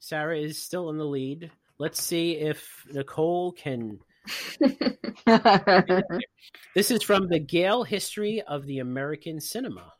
Sarah 0.00 0.38
is 0.38 0.60
still 0.60 0.90
in 0.90 0.98
the 0.98 1.04
lead. 1.04 1.50
Let's 1.78 2.02
see 2.02 2.32
if 2.36 2.84
Nicole 2.92 3.52
can. 3.52 4.00
This 6.74 6.90
is 6.90 7.02
from 7.02 7.28
the 7.28 7.38
Gale 7.38 7.84
History 7.84 8.40
of 8.40 8.64
the 8.64 8.78
American 8.78 9.40
Cinema. 9.40 9.92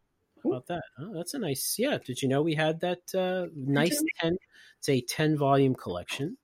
How 0.43 0.50
about 0.50 0.67
that? 0.69 0.83
Oh, 0.99 1.12
that's 1.14 1.35
a 1.35 1.38
nice. 1.38 1.76
Yeah. 1.79 1.99
Did 2.05 2.23
you 2.23 2.29
know 2.29 2.43
we 2.43 2.55
had 2.55 2.81
that 2.81 3.14
uh, 3.14 3.47
nice 3.55 4.02
ten? 4.21 4.37
It's 4.79 4.88
a 4.88 5.00
ten 5.02 5.37
volume 5.37 5.75
collection. 5.75 6.38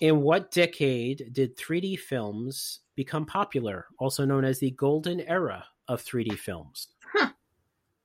In 0.00 0.20
what 0.20 0.50
decade 0.50 1.30
did 1.32 1.56
3D 1.56 1.98
films 1.98 2.80
become 2.96 3.24
popular, 3.24 3.86
also 3.98 4.26
known 4.26 4.44
as 4.44 4.58
the 4.58 4.70
golden 4.72 5.20
era 5.20 5.64
of 5.88 6.04
3D 6.04 6.38
films? 6.38 6.88
Huh. 7.14 7.30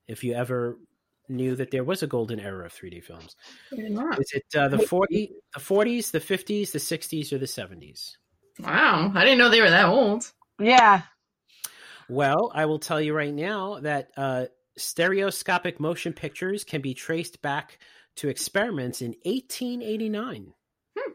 If 0.07 0.23
you 0.23 0.33
ever 0.33 0.79
knew 1.27 1.53
that 1.57 1.71
there 1.71 1.83
was 1.83 2.01
a 2.01 2.07
golden 2.07 2.39
era 2.39 2.65
of 2.65 2.73
3D 2.73 3.03
films, 3.03 3.35
I 3.73 3.75
did 3.75 3.91
not. 3.91 4.19
is 4.21 4.31
it 4.31 4.45
uh, 4.57 4.69
the 4.69 4.79
40, 4.79 5.33
the 5.53 5.59
40s, 5.59 6.11
the 6.11 6.21
50s, 6.21 6.71
the 6.71 6.79
60s, 6.79 7.33
or 7.33 7.37
the 7.37 7.45
70s? 7.45 8.15
Wow. 8.63 9.11
I 9.15 9.23
didn't 9.23 9.39
know 9.39 9.49
they 9.49 9.61
were 9.61 9.69
that 9.69 9.85
old. 9.85 10.31
yeah. 10.59 11.01
Well, 12.09 12.51
I 12.53 12.65
will 12.65 12.79
tell 12.79 12.99
you 12.99 13.13
right 13.13 13.33
now 13.33 13.79
that 13.79 14.11
uh, 14.17 14.45
stereoscopic 14.77 15.79
motion 15.79 16.11
pictures 16.11 16.63
can 16.65 16.81
be 16.81 16.93
traced 16.93 17.41
back 17.41 17.79
to 18.17 18.27
experiments 18.27 19.01
in 19.01 19.15
1889. 19.23 20.53
Hmm. 20.97 21.11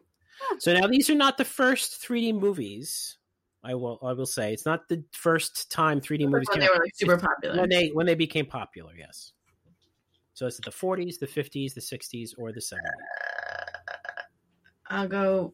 So 0.59 0.73
now 0.73 0.87
these 0.87 1.11
are 1.11 1.15
not 1.15 1.37
the 1.37 1.45
first 1.45 2.03
3D 2.03 2.41
movies. 2.41 3.19
I 3.63 3.75
will 3.75 3.99
I 4.03 4.13
will 4.13 4.27
say 4.27 4.53
it's 4.55 4.65
not 4.65 4.89
the 4.89 5.05
first 5.13 5.71
time 5.71 6.01
3D 6.01 6.29
movies 6.29 6.49
When 6.49 6.55
came 6.55 6.61
they 6.61 6.67
out. 6.67 6.79
were 6.79 6.85
like 6.85 6.93
super 6.97 7.19
popular. 7.19 7.61
when 7.61 7.69
they 7.69 7.89
when 7.89 8.07
they 8.07 8.15
became 8.15 8.47
popular. 8.47 8.93
Yes. 8.97 9.33
So 10.35 10.47
it's 10.47 10.59
the 10.61 10.71
40s, 10.71 11.19
the 11.19 11.27
50s, 11.27 11.75
the 11.75 11.81
60s, 11.81 12.31
or 12.39 12.53
the 12.53 12.61
70s. 12.61 12.79
I'll 14.89 15.09
go. 15.09 15.53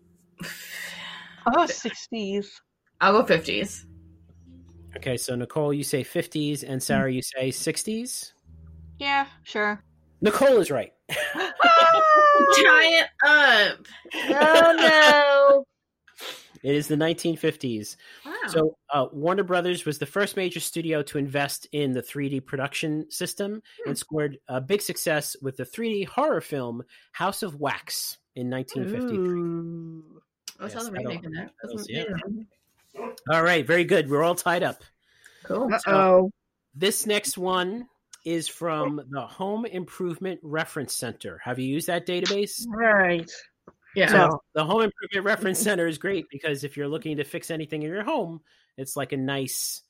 Oh, 1.46 1.66
60s. 1.66 2.46
I'll 3.00 3.12
go 3.12 3.24
fifties. 3.24 3.86
Okay, 4.96 5.16
so 5.16 5.34
Nicole, 5.34 5.72
you 5.72 5.82
say 5.84 6.04
50s, 6.04 6.62
and 6.66 6.82
Sarah, 6.82 7.12
you 7.12 7.22
say 7.22 7.48
60s. 7.48 8.32
Yeah, 8.98 9.26
sure. 9.42 9.82
Nicole 10.20 10.58
is 10.58 10.70
right. 10.70 10.92
Tie 11.08 11.16
it 12.56 13.08
up. 13.24 13.86
Oh 14.14 14.76
no. 14.78 15.64
It 16.62 16.76
is 16.76 16.86
the 16.86 16.94
1950s. 16.94 17.96
Wow. 18.24 18.34
So, 18.46 18.76
uh, 18.94 19.06
Warner 19.10 19.42
Brothers 19.42 19.84
was 19.84 19.98
the 19.98 20.06
first 20.06 20.36
major 20.36 20.60
studio 20.60 21.02
to 21.02 21.18
invest 21.18 21.66
in 21.72 21.92
the 21.92 22.02
3D 22.02 22.46
production 22.46 23.10
system 23.10 23.62
and 23.84 23.98
scored 23.98 24.38
a 24.46 24.60
big 24.60 24.80
success 24.80 25.34
with 25.42 25.56
the 25.56 25.64
3D 25.64 26.06
horror 26.06 26.40
film 26.40 26.84
House 27.10 27.42
of 27.42 27.56
Wax 27.56 28.18
in 28.36 28.48
1953. 28.48 29.40
Ooh. 29.40 30.22
I 30.62 30.68
saw 30.68 30.82
the 30.82 30.92
remake 30.92 31.24
of 31.24 31.32
that. 31.32 31.50
That's 31.62 31.86
yeah. 31.88 32.04
All 33.30 33.42
right, 33.42 33.66
very 33.66 33.84
good. 33.84 34.08
We're 34.10 34.22
all 34.22 34.34
tied 34.34 34.62
up. 34.62 34.82
Cool. 35.44 35.72
Uh-oh. 35.72 36.30
This 36.74 37.06
next 37.06 37.36
one 37.36 37.86
is 38.24 38.48
from 38.48 39.02
the 39.10 39.22
Home 39.22 39.66
Improvement 39.66 40.40
Reference 40.42 40.94
Center. 40.94 41.40
Have 41.44 41.58
you 41.58 41.66
used 41.66 41.88
that 41.88 42.06
database? 42.06 42.64
Right. 42.68 43.30
Yeah. 43.94 44.10
So 44.10 44.42
the 44.54 44.64
Home 44.64 44.82
Improvement 44.82 45.26
Reference 45.26 45.58
Center 45.58 45.86
is 45.86 45.98
great 45.98 46.26
because 46.30 46.64
if 46.64 46.76
you're 46.76 46.88
looking 46.88 47.16
to 47.16 47.24
fix 47.24 47.50
anything 47.50 47.82
in 47.82 47.90
your 47.90 48.04
home, 48.04 48.40
it's 48.76 48.96
like 48.96 49.12
a 49.12 49.16
nice 49.16 49.82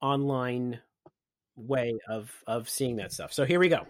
online 0.00 0.80
way 1.56 1.94
of 2.08 2.32
of 2.46 2.68
seeing 2.68 2.96
that 2.96 3.12
stuff. 3.12 3.32
So 3.32 3.44
here 3.44 3.60
we 3.60 3.68
go. 3.68 3.86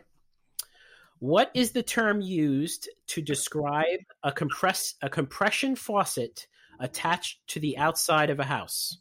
What 1.21 1.51
is 1.55 1.73
the 1.73 1.83
term 1.83 2.21
used 2.21 2.89
to 3.09 3.23
describe 3.23 4.01
a 4.23 4.33
compress 4.33 4.95
a 5.01 5.09
compression 5.09 5.77
faucet 5.77 6.47
attached 6.81 7.47
to 7.49 7.61
the 7.61 7.79
outside 7.79 8.31
of 8.31 8.41
a 8.41 8.45
house? 8.45 8.99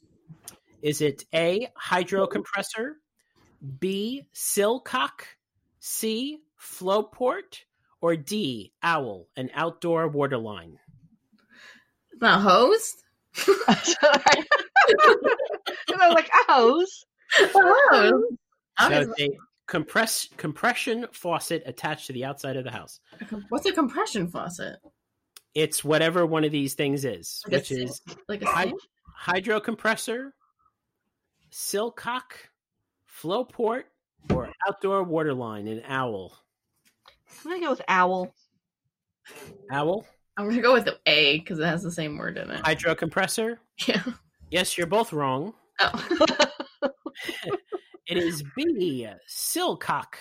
Is 0.81 1.01
it 1.01 1.23
A 1.33 1.69
hydro 1.75 2.27
compressor, 2.27 2.97
B 3.79 4.27
silcock, 4.33 5.25
C 5.79 6.39
flow 6.55 7.03
port, 7.03 7.65
or 8.01 8.15
D 8.15 8.73
owl, 8.83 9.27
an 9.35 9.49
outdoor 9.53 10.07
water 10.07 10.37
line? 10.37 10.77
It's 12.11 12.21
not 12.21 12.41
hose. 12.41 12.95
Sorry. 13.33 13.55
I 15.99 16.07
was 16.07 16.13
like, 16.13 16.29
hose. 16.47 17.05
A 17.39 17.47
hose. 17.47 18.13
Um, 18.79 18.91
so 18.91 19.11
Okay. 19.11 19.37
It's 19.63 19.69
a 19.69 19.77
compress 19.77 20.27
compression 20.37 21.05
faucet 21.11 21.63
attached 21.65 22.07
to 22.07 22.13
the 22.13 22.25
outside 22.25 22.57
of 22.57 22.63
the 22.63 22.71
house. 22.71 22.99
What's 23.49 23.65
a 23.65 23.71
compression 23.71 24.27
faucet? 24.27 24.77
It's 25.55 25.83
whatever 25.83 26.25
one 26.25 26.43
of 26.43 26.51
these 26.51 26.73
things 26.73 27.05
is, 27.05 27.41
Like 27.45 27.53
a 27.53 27.55
which 27.57 27.71
is 27.71 28.01
Like 28.27 28.41
a 28.41 28.47
Hy- 28.47 28.73
hydro 29.15 29.59
compressor, 29.59 30.33
silcock, 31.51 32.33
flow 33.05 33.43
port, 33.45 33.85
or 34.33 34.49
outdoor 34.67 35.03
water 35.03 35.33
line. 35.33 35.67
An 35.67 35.83
owl. 35.87 36.37
I'm 37.45 37.51
gonna 37.51 37.61
go 37.63 37.69
with 37.71 37.81
owl. 37.87 38.33
Owl. 39.71 40.05
I'm 40.37 40.49
gonna 40.49 40.61
go 40.61 40.73
with 40.73 40.85
the 40.85 40.97
A 41.05 41.39
because 41.39 41.59
it 41.59 41.65
has 41.65 41.83
the 41.83 41.91
same 41.91 42.17
word 42.17 42.37
in 42.37 42.49
it. 42.49 42.61
Hydro 42.61 42.95
compressor. 42.95 43.59
Yeah. 43.87 44.03
Yes, 44.51 44.77
you're 44.77 44.85
both 44.87 45.11
wrong. 45.13 45.53
Oh. 45.79 46.47
It 48.07 48.17
is 48.17 48.43
B. 48.55 49.07
Silcock. 49.27 50.15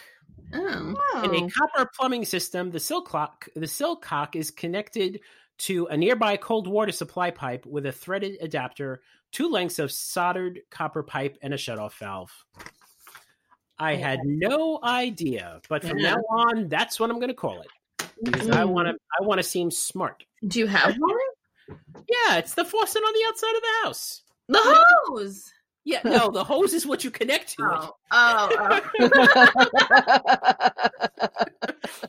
oh. 0.55 1.23
In 1.25 1.35
a 1.35 1.51
copper 1.51 1.91
plumbing 1.97 2.25
system, 2.25 2.71
the 2.71 2.79
silcock 2.79 3.49
the 3.55 3.67
silcock 3.67 4.37
is 4.37 4.51
connected 4.51 5.21
to 5.59 5.87
a 5.87 5.97
nearby 5.97 6.37
cold 6.37 6.67
water 6.67 6.93
supply 6.93 7.31
pipe 7.31 7.67
with 7.67 7.87
a 7.87 7.93
threaded 7.93 8.37
adapter, 8.41 9.03
two 9.31 9.49
lengths 9.49 9.79
of 9.79 9.93
soldered 9.93 10.61
copper 10.71 11.03
pipe, 11.03 11.39
and 11.43 11.55
a 11.55 11.57
shutoff 11.57 11.95
valve. 11.99 12.33
I 13.79 13.97
had 13.97 14.21
no 14.25 14.79
idea, 14.83 15.61
but 15.69 15.83
from 15.83 15.99
Yeah. 15.99 16.15
now 16.15 16.23
on, 16.31 16.69
that's 16.69 17.01
what 17.01 17.11
I'm 17.11 17.17
going 17.17 17.29
to 17.29 17.35
call 17.35 17.61
it 17.61 17.69
because 18.23 18.49
I 18.49 18.63
mm-hmm. 18.63 18.71
want 18.71 18.89
to. 18.89 18.95
I 19.21 19.25
want 19.25 19.39
to 19.39 19.43
seem 19.43 19.71
smart. 19.71 20.25
Do 20.47 20.59
you 20.59 20.67
have 20.67 20.97
one? 20.97 21.17
Yeah, 22.09 22.37
it's 22.37 22.55
the 22.55 22.65
faucet 22.65 23.03
on 23.03 23.13
the 23.13 23.25
outside 23.29 23.57
of 23.57 23.63
the 23.63 23.87
house. 23.87 24.23
The 24.49 24.59
hose. 24.63 25.53
Yeah, 25.85 26.01
no, 26.05 26.31
the 26.31 26.45
hose 26.45 26.73
is 26.73 26.87
what 26.87 27.03
you 27.05 27.11
connect 27.11 27.57
to. 27.57 27.63
Oh, 27.63 27.97
oh, 28.13 28.51
oh, 28.59 28.81
oh. 29.01 29.09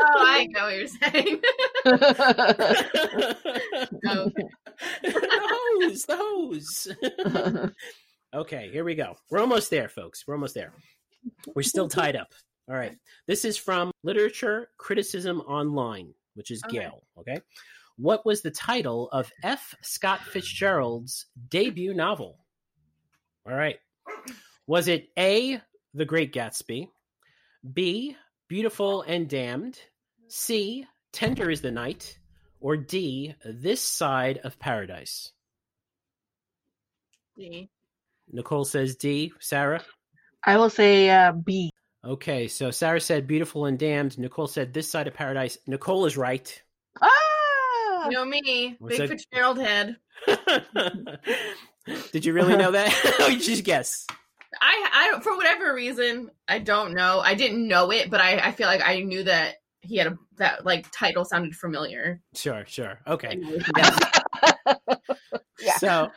oh, 0.00 0.24
I 0.26 0.46
know 0.50 0.64
what 0.64 0.76
you're 0.76 0.86
saying. 0.88 1.40
it. 1.84 2.02
the 4.02 4.32
hose, 5.80 6.04
the 6.04 6.16
hose. 6.16 6.88
okay, 8.34 8.68
here 8.70 8.84
we 8.84 8.94
go. 8.94 9.16
We're 9.30 9.40
almost 9.40 9.70
there, 9.70 9.88
folks. 9.88 10.24
We're 10.26 10.34
almost 10.34 10.54
there. 10.54 10.72
We're 11.54 11.62
still 11.62 11.88
tied 11.88 12.16
up. 12.16 12.32
All 12.68 12.76
right. 12.76 12.96
This 13.26 13.44
is 13.44 13.56
from 13.56 13.90
Literature 14.02 14.68
Criticism 14.76 15.40
Online, 15.42 16.12
which 16.34 16.50
is 16.50 16.62
Okay. 16.64 16.78
Gale. 16.78 17.02
Okay. 17.18 17.40
What 17.96 18.24
was 18.24 18.40
the 18.42 18.50
title 18.50 19.08
of 19.10 19.30
F. 19.42 19.74
Scott 19.82 20.20
Fitzgerald's 20.20 21.26
debut 21.48 21.94
novel? 21.94 22.38
All 23.46 23.54
right. 23.54 23.78
Was 24.66 24.88
it 24.88 25.08
A. 25.18 25.60
The 25.94 26.04
Great 26.04 26.32
Gatsby, 26.32 26.88
B. 27.74 28.16
Beautiful 28.48 29.02
and 29.02 29.28
Damned, 29.28 29.78
C. 30.28 30.86
Tender 31.12 31.50
is 31.50 31.60
the 31.60 31.70
Night, 31.70 32.18
or 32.60 32.76
D. 32.78 33.34
This 33.44 33.82
Side 33.82 34.38
of 34.44 34.58
Paradise? 34.58 35.32
D. 37.36 37.68
Nicole 38.30 38.64
says 38.64 38.96
D. 38.96 39.32
Sarah? 39.38 39.82
I 40.44 40.56
will 40.56 40.70
say 40.70 41.10
uh, 41.10 41.32
B. 41.32 41.70
Okay, 42.04 42.48
so 42.48 42.70
Sarah 42.70 43.00
said 43.00 43.26
beautiful 43.26 43.66
and 43.66 43.78
damned. 43.78 44.18
Nicole 44.18 44.48
said 44.48 44.72
this 44.72 44.90
side 44.90 45.06
of 45.06 45.14
paradise. 45.14 45.56
Nicole 45.68 46.04
is 46.04 46.16
right. 46.16 46.62
Ah! 47.00 48.06
You 48.06 48.10
know 48.10 48.24
me, 48.24 48.76
What's 48.80 48.98
big 48.98 49.08
that? 49.08 49.20
Fitzgerald 49.20 49.58
head. 49.58 49.96
Did 52.12 52.24
you 52.24 52.32
really 52.32 52.56
know 52.56 52.70
that? 52.72 53.16
oh, 53.20 53.26
you 53.28 53.38
just 53.40 53.64
guess. 53.64 54.06
I, 54.60 54.88
I 54.92 55.08
don't, 55.10 55.22
for 55.24 55.34
whatever 55.36 55.74
reason, 55.74 56.30
I 56.46 56.58
don't 56.58 56.94
know. 56.94 57.20
I 57.20 57.34
didn't 57.34 57.66
know 57.66 57.90
it, 57.90 58.10
but 58.10 58.20
I, 58.20 58.38
I 58.38 58.52
feel 58.52 58.66
like 58.66 58.82
I 58.84 59.00
knew 59.00 59.22
that 59.24 59.56
he 59.80 59.96
had 59.96 60.06
a 60.08 60.18
that 60.36 60.64
like 60.64 60.86
title 60.92 61.24
sounded 61.24 61.54
familiar. 61.56 62.20
Sure, 62.34 62.64
sure. 62.66 63.00
Okay. 63.06 63.40
Yeah. 63.76 63.98
Yeah. 65.60 65.76
So, 65.76 66.10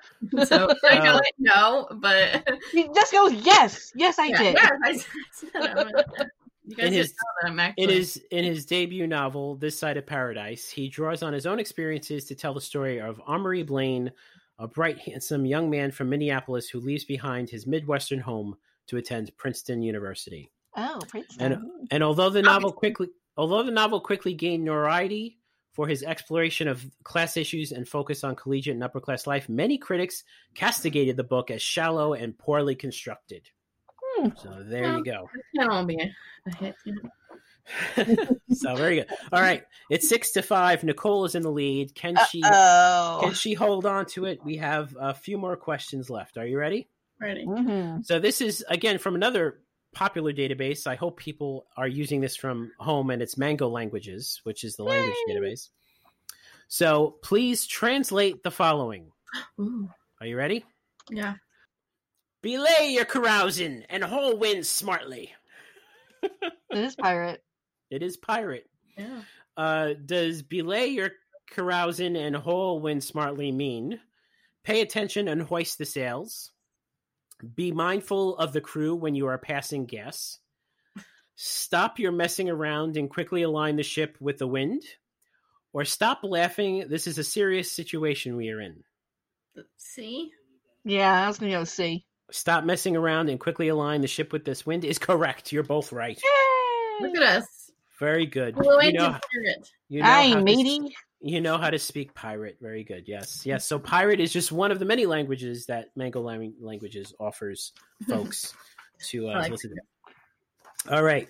So 0.44 0.68
I 0.90 0.98
Uh, 0.98 1.04
know 1.04 1.18
it, 1.18 1.34
no, 1.38 1.88
but 2.00 2.48
He 2.72 2.88
just 2.96 3.12
goes, 3.12 3.32
yes. 3.34 3.92
Yes, 3.96 4.18
I 4.18 4.28
yeah, 4.28 4.38
did. 4.44 4.56
yeah, 4.56 4.70
I, 4.84 4.98
said 4.98 5.08
it. 5.54 6.28
You 6.68 6.76
guys 6.76 6.88
In 6.88 6.94
his- 6.94 7.10
know 7.10 7.14
that 7.42 7.48
I'm 7.52 7.60
actually. 7.60 7.84
in 7.84 7.90
his 7.92 8.24
in 8.32 8.44
his 8.44 8.66
debut 8.66 9.06
novel, 9.06 9.56
This 9.56 9.78
Side 9.78 9.98
of 9.98 10.06
Paradise, 10.08 10.68
he 10.70 10.90
draws 10.90 11.22
on 11.22 11.32
his 11.32 11.46
own 11.46 11.60
experiences 11.60 12.26
to 12.26 12.36
tell 12.36 12.56
the 12.56 12.62
story 12.62 13.00
of 13.00 13.22
Amory 13.28 13.62
Blaine, 13.62 14.12
a 14.60 14.68
bright, 14.68 15.00
handsome 15.00 15.46
young 15.46 15.70
man 15.70 15.92
from 15.92 16.10
Minneapolis 16.10 16.70
who 16.70 16.80
leaves 16.80 17.04
behind 17.06 17.50
his 17.50 17.68
Midwestern 17.68 18.20
home 18.20 18.56
to 18.88 18.98
attend 18.98 19.36
Princeton 19.38 19.82
University. 19.82 20.52
Oh, 20.78 21.00
Prince. 21.08 21.36
And- 21.40 21.58
And 21.92 22.04
although 22.04 22.30
the 22.30 22.42
novel 22.42 22.72
quickly 22.72 23.10
although 23.38 23.64
the 23.64 23.72
novel 23.72 24.00
quickly 24.00 24.34
gained 24.34 24.64
notoriety 24.64 25.38
for 25.74 25.88
his 25.88 26.04
exploration 26.04 26.70
of 26.70 26.86
class 27.04 27.36
issues 27.36 27.74
and 27.74 27.86
focus 27.88 28.24
on 28.24 28.36
collegiate 28.36 28.76
and 28.76 28.84
upper 28.84 29.02
class 29.02 29.28
life, 29.28 29.50
many 29.50 29.78
critics 29.78 30.24
castigated 30.54 31.18
the 31.18 31.24
book 31.24 31.52
as 31.52 31.62
shallow 31.62 32.14
and 32.14 32.38
poorly 32.38 32.76
constructed. 32.76 33.50
Hmm. 34.02 34.30
So 34.42 34.64
there 34.64 34.98
you 34.98 35.04
go. 35.04 35.30
That 35.56 35.68
won't 35.70 35.88
be 35.88 35.98
a 35.98 36.56
hit. 36.56 36.76
You 37.98 38.06
know. 38.16 38.38
so 38.54 38.76
very 38.76 38.96
good. 38.96 39.08
All 39.32 39.42
right, 39.42 39.64
it's 39.90 40.08
six 40.10 40.32
to 40.32 40.42
five. 40.42 40.84
Nicole 40.84 41.26
is 41.26 41.36
in 41.36 41.44
the 41.44 41.52
lead. 41.52 41.96
Can 41.96 42.16
she 42.30 42.42
oh. 42.46 43.20
can 43.24 43.34
she 43.34 43.54
hold 43.54 43.86
on 43.86 44.06
to 44.08 44.26
it? 44.26 44.44
We 44.44 44.58
have 44.58 44.96
a 45.00 45.14
few 45.14 45.38
more 45.38 45.56
questions 45.56 46.10
left. 46.10 46.38
Are 46.38 46.46
you 46.46 46.58
ready? 46.58 46.88
Ready? 47.20 47.46
hmm 47.46 48.02
So 48.04 48.20
this 48.20 48.42
is 48.42 48.64
again 48.70 48.98
from 48.98 49.16
another 49.16 49.60
popular 49.94 50.34
database. 50.34 50.86
I 50.88 50.96
hope 50.96 51.18
people 51.18 51.66
are 51.78 51.88
using 51.88 52.20
this 52.22 52.36
from 52.36 52.72
home 52.80 53.10
and 53.10 53.22
it's 53.22 53.38
Mango 53.38 53.70
Languages, 53.70 54.42
which 54.44 54.64
is 54.64 54.76
the 54.76 54.84
language 54.84 55.16
database. 55.30 55.70
So 56.68 57.16
please 57.22 57.66
translate 57.66 58.44
the 58.44 58.52
following. 58.52 59.12
Ooh, 59.60 59.90
Are 60.20 60.28
you 60.28 60.36
ready? 60.38 60.66
yeah. 61.10 61.36
Belay 62.42 62.90
your 62.92 63.06
carousing 63.06 63.84
and 63.90 64.04
haul 64.04 64.38
wind 64.38 64.66
smartly. 64.68 65.32
It 66.22 66.34
is 66.72 66.96
pirate. 66.96 67.42
It 67.90 68.04
is 68.04 68.18
pirate. 68.18 68.70
Yeah. 68.98 69.22
Uh, 69.56 69.94
does 70.06 70.42
belay 70.42 70.88
your 70.88 71.12
carousing 71.52 72.16
and 72.16 72.36
haul 72.36 72.80
when 72.80 73.02
smartly 73.02 73.52
mean 73.52 74.00
pay 74.64 74.82
attention 74.82 75.28
and 75.28 75.42
hoist 75.42 75.78
the 75.78 75.86
sails? 75.86 76.52
Be 77.56 77.72
mindful 77.72 78.38
of 78.38 78.54
the 78.54 78.62
crew 78.62 78.96
when 78.96 79.16
you 79.16 79.28
are 79.28 79.38
passing 79.38 79.86
gas. 79.86 80.40
Stop 81.36 82.00
your 82.00 82.14
messing 82.14 82.50
around 82.50 82.96
and 82.96 83.10
quickly 83.10 83.42
align 83.42 83.76
the 83.76 83.84
ship 83.84 84.18
with 84.22 84.38
the 84.38 84.48
wind. 84.48 84.84
Or 85.74 85.84
stop 85.84 86.22
laughing. 86.24 86.86
This 86.88 87.08
is 87.08 87.18
a 87.18 87.24
serious 87.24 87.70
situation 87.70 88.38
we 88.38 88.50
are 88.50 88.62
in. 88.62 88.84
See? 89.76 90.32
Yeah, 90.86 91.26
I 91.26 91.28
was 91.28 91.38
gonna 91.38 91.52
go 91.52 91.66
C. 91.66 92.06
Stop 92.32 92.64
messing 92.64 92.96
around 92.96 93.30
and 93.30 93.40
quickly 93.40 93.68
align 93.68 94.02
the 94.02 94.08
ship 94.08 94.32
with 94.32 94.46
this 94.46 94.66
wind 94.66 94.86
is 94.86 94.98
correct. 94.98 95.52
You're 95.52 95.64
both 95.64 95.92
right. 95.92 96.18
Yay! 96.18 97.08
Look 97.08 97.18
at 97.18 97.24
us. 97.24 97.65
Very 98.00 98.26
good. 98.26 98.56
You 98.58 98.64
know, 98.64 98.80
in 98.80 98.94
you 99.90 100.00
know 100.00 100.06
how 100.06 100.20
Aye, 100.22 100.34
to- 100.34 100.42
matey. 100.44 100.96
You 101.22 101.42
know 101.42 101.58
how 101.58 101.70
to 101.72 101.80
speak 101.80 102.14
pirate. 102.14 102.58
Very 102.62 102.84
good. 102.84 103.08
Yes. 103.08 103.46
Yes. 103.46 103.66
So 103.66 103.80
pirate 103.80 104.20
is 104.20 104.32
just 104.32 104.52
one 104.52 104.72
of 104.72 104.78
the 104.78 104.86
many 104.86 105.06
languages 105.08 105.66
that 105.68 105.88
Mango 105.96 106.22
Languages 106.22 107.14
offers 107.20 107.72
folks 108.08 108.54
to 109.08 109.30
uh, 109.30 109.40
like 109.40 109.52
listen 109.52 109.72
to. 109.72 110.96
All 110.96 111.04
right. 111.04 111.28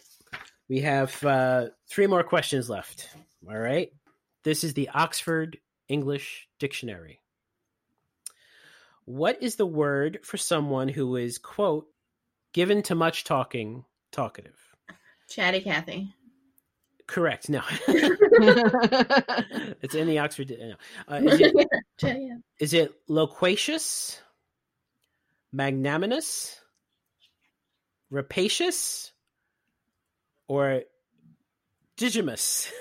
We 0.67 0.81
have 0.81 1.23
uh, 1.23 1.67
three 1.89 2.07
more 2.07 2.23
questions 2.23 2.69
left. 2.69 3.07
All 3.47 3.57
right. 3.57 3.91
This 4.43 4.63
is 4.63 4.73
the 4.73 4.89
Oxford 4.89 5.59
English 5.87 6.49
Dictionary. 6.59 7.21
What 9.05 9.41
is 9.41 9.55
the 9.55 9.67
word 9.67 10.19
for 10.23 10.37
someone 10.37 10.89
who 10.89 11.15
is, 11.15 11.37
quote, 11.37 11.87
given 12.53 12.81
to 12.83 12.95
much 12.95 13.23
talking, 13.23 13.85
talkative? 14.11 14.57
Chatty 15.29 15.61
Cathy. 15.61 16.13
Correct. 17.07 17.49
No. 17.49 17.61
it's 19.81 19.95
in 19.95 20.07
the 20.07 20.19
Oxford. 20.19 20.51
No. 20.59 20.73
Uh, 21.07 21.21
is, 21.23 21.39
it, 21.39 21.67
Chatty 21.99 22.31
is 22.59 22.73
it 22.73 22.93
loquacious, 23.07 24.19
magnanimous, 25.53 26.59
rapacious, 28.09 29.11
or 30.47 30.81
digamous? 31.97 32.71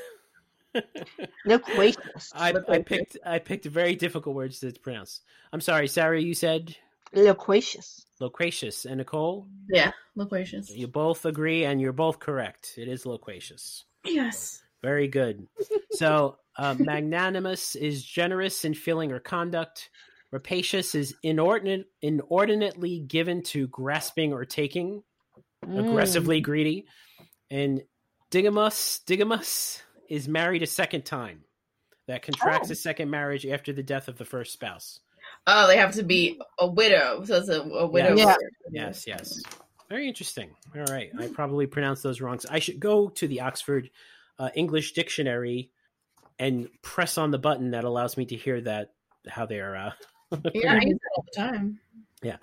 Loquacious. 1.47 2.33
I, 2.35 2.55
I 2.69 2.79
picked 2.79 3.17
I 3.25 3.39
picked 3.39 3.67
very 3.67 3.95
difficult 3.95 4.35
words 4.35 4.61
to 4.61 4.73
pronounce. 4.73 5.21
I'm 5.53 5.61
sorry, 5.61 5.87
Sarah. 5.87 6.21
You 6.21 6.35
said 6.35 6.75
Loquacious. 7.13 8.07
loquacious, 8.21 8.85
and 8.87 8.97
Nicole. 8.97 9.47
Yeah, 9.69 9.93
loquacious. 10.17 10.71
You 10.71 10.89
both 10.89 11.27
agree, 11.27 11.65
and 11.65 11.81
you're 11.81 11.93
both 11.93 12.19
correct. 12.19 12.75
It 12.77 12.89
is 12.89 13.07
loquacious. 13.07 13.85
Yes. 14.05 14.63
Very 14.83 15.09
good. 15.09 15.47
So, 15.93 16.39
uh, 16.59 16.75
magnanimous 16.79 17.75
is 17.75 18.05
generous 18.05 18.65
in 18.65 18.75
feeling 18.75 19.13
or 19.13 19.21
conduct. 19.21 19.91
Rapacious 20.33 20.95
is 20.95 21.15
inordinate, 21.23 21.87
inordinately 22.03 22.99
given 23.01 23.43
to 23.45 23.67
grasping 23.69 24.33
or 24.33 24.45
taking, 24.45 25.03
Mm. 25.65 25.89
aggressively 25.89 26.43
greedy. 26.43 26.85
And 27.51 27.83
digamous, 28.31 29.01
digamous 29.07 29.81
is 30.11 30.29
married 30.29 30.63
a 30.63 30.67
second 30.67 31.07
time. 31.07 31.45
That 32.07 32.23
contracts 32.23 32.69
Oh. 32.69 32.73
a 32.73 32.75
second 32.75 33.09
marriage 33.11 33.47
after 33.47 33.73
the 33.73 33.83
death 33.83 34.09
of 34.09 34.19
the 34.19 34.27
first 34.27 34.53
spouse. 34.53 35.01
Oh, 35.47 35.67
they 35.67 35.79
have 35.79 35.95
to 35.95 36.03
be 36.03 36.39
a 36.59 36.67
widow. 36.67 37.25
So 37.25 37.37
it's 37.37 37.49
a, 37.49 37.63
a 37.63 37.87
widow. 37.87 38.15
Yeah. 38.15 38.37
Yes, 38.71 39.07
yes. 39.07 39.41
Very 39.89 40.09
interesting. 40.09 40.51
All 40.75 40.85
right. 40.85 41.11
I 41.19 41.29
probably 41.29 41.67
pronounced 41.67 42.03
those 42.03 42.21
wrong. 42.21 42.39
So 42.39 42.49
I 42.51 42.59
should 42.59 42.81
go 42.81 43.09
to 43.11 43.29
the 43.29 43.43
Oxford 43.43 43.91
uh, 44.39 44.51
English 44.55 44.93
Dictionary 44.93 45.71
and 46.39 46.69
press 46.83 47.19
on 47.19 47.31
the 47.31 47.39
button 47.39 47.73
that 47.73 47.85
allows 47.85 48.17
me 48.17 48.25
to 48.27 48.37
hear 48.37 48.61
that 48.63 48.93
how 49.29 49.47
they 49.47 49.61
are. 49.61 49.77
Uh, 49.77 49.91
Yeah, 50.55 50.73
I 50.75 50.81
use 50.81 50.95
it 50.95 51.01
all 51.17 51.25
the 51.33 51.41
time. 51.41 51.81
yeah. 52.23 52.37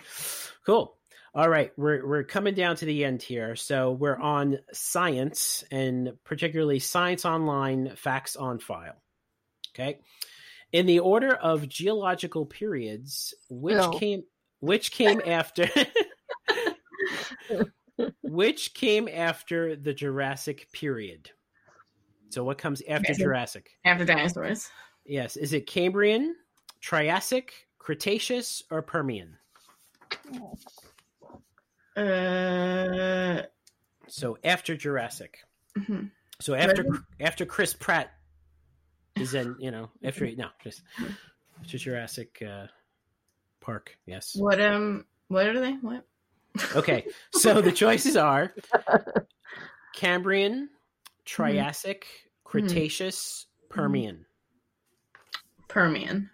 Cool. 0.65 0.95
All 1.33 1.49
right. 1.49 1.71
We're, 1.77 2.05
we're 2.07 2.23
coming 2.23 2.53
down 2.53 2.75
to 2.77 2.85
the 2.85 3.03
end 3.03 3.21
here. 3.21 3.55
So 3.55 3.91
we're 3.91 4.15
on 4.17 4.59
science 4.71 5.63
and 5.71 6.13
particularly 6.23 6.79
Science 6.79 7.25
Online 7.25 7.95
Facts 7.95 8.35
on 8.35 8.59
File. 8.59 9.01
Okay. 9.73 9.99
In 10.71 10.85
the 10.85 10.99
order 10.99 11.33
of 11.33 11.67
geological 11.67 12.45
periods, 12.45 13.33
which 13.49 13.75
Ew. 13.81 13.91
came 13.99 14.23
which 14.59 14.91
came 14.91 15.21
after 15.25 15.67
which 18.23 18.73
came 18.73 19.07
after 19.07 19.75
the 19.75 19.93
Jurassic 19.93 20.67
period. 20.71 21.29
So 22.29 22.43
what 22.43 22.57
comes 22.57 22.81
after. 22.87 23.13
Jurassic? 23.13 23.71
After 23.85 24.05
dinosaurs. 24.05 24.69
Yes, 25.05 25.35
is 25.35 25.53
it 25.53 25.67
Cambrian, 25.67 26.35
Triassic, 26.79 27.53
Cretaceous 27.79 28.63
or 28.71 28.81
Permian? 28.81 29.37
Uh, 31.95 33.41
So 34.07 34.37
after 34.43 34.75
Jurassic. 34.75 35.39
mhm. 35.77 36.11
So 36.39 36.53
after 36.55 36.83
Ready? 36.83 37.03
after 37.19 37.45
Chris 37.45 37.73
Pratt 37.73 38.11
is 39.15 39.33
in, 39.35 39.55
you 39.59 39.71
know, 39.71 39.89
after 40.03 40.29
no, 40.35 40.47
just 40.63 40.81
after 41.61 41.77
Jurassic 41.77 42.41
uh, 42.47 42.67
Park. 43.59 43.97
Yes. 44.05 44.35
what 44.35 44.59
um, 44.61 45.05
what 45.27 45.45
are 45.47 45.59
they? 45.59 45.73
What? 45.73 46.05
Okay. 46.75 47.05
So 47.33 47.61
the 47.61 47.71
choices 47.83 48.17
are 48.17 48.53
Cambrian, 49.95 50.69
Triassic, 51.25 52.03
mm-hmm. 52.03 52.49
Cretaceous, 52.49 53.45
mm-hmm. 53.47 53.73
Permian. 53.73 54.25
Permian. 55.67 56.29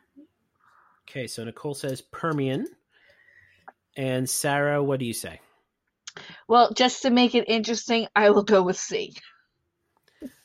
Okay, 1.10 1.28
so 1.28 1.44
Nicole 1.44 1.76
says 1.76 2.02
Permian. 2.02 2.68
And 3.96 4.30
Sarah, 4.30 4.84
what 4.84 5.00
do 5.00 5.06
you 5.06 5.14
say? 5.14 5.40
Well, 6.48 6.74
just 6.74 7.04
to 7.04 7.10
make 7.10 7.36
it 7.36 7.46
interesting, 7.48 8.08
I 8.16 8.30
will 8.32 8.44
go 8.44 8.62
with 8.64 8.78
C. 8.78 9.16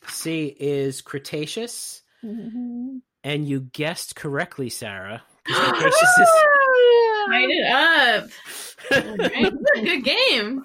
C 0.09 0.55
is 0.59 1.01
Cretaceous, 1.01 2.03
mm-hmm. 2.25 2.99
and 3.25 3.49
you 3.49 3.61
guessed 3.61 4.17
correctly, 4.17 4.69
Sarah. 4.69 5.23
Cretaceous 5.45 6.19
is 6.19 6.29
Light 7.29 7.49
it 7.51 7.67
up. 7.67 8.29
Alright, 8.93 9.53
this 9.53 9.77
is 9.77 9.83
a 9.83 9.83
good 9.83 10.05
game. 10.05 10.65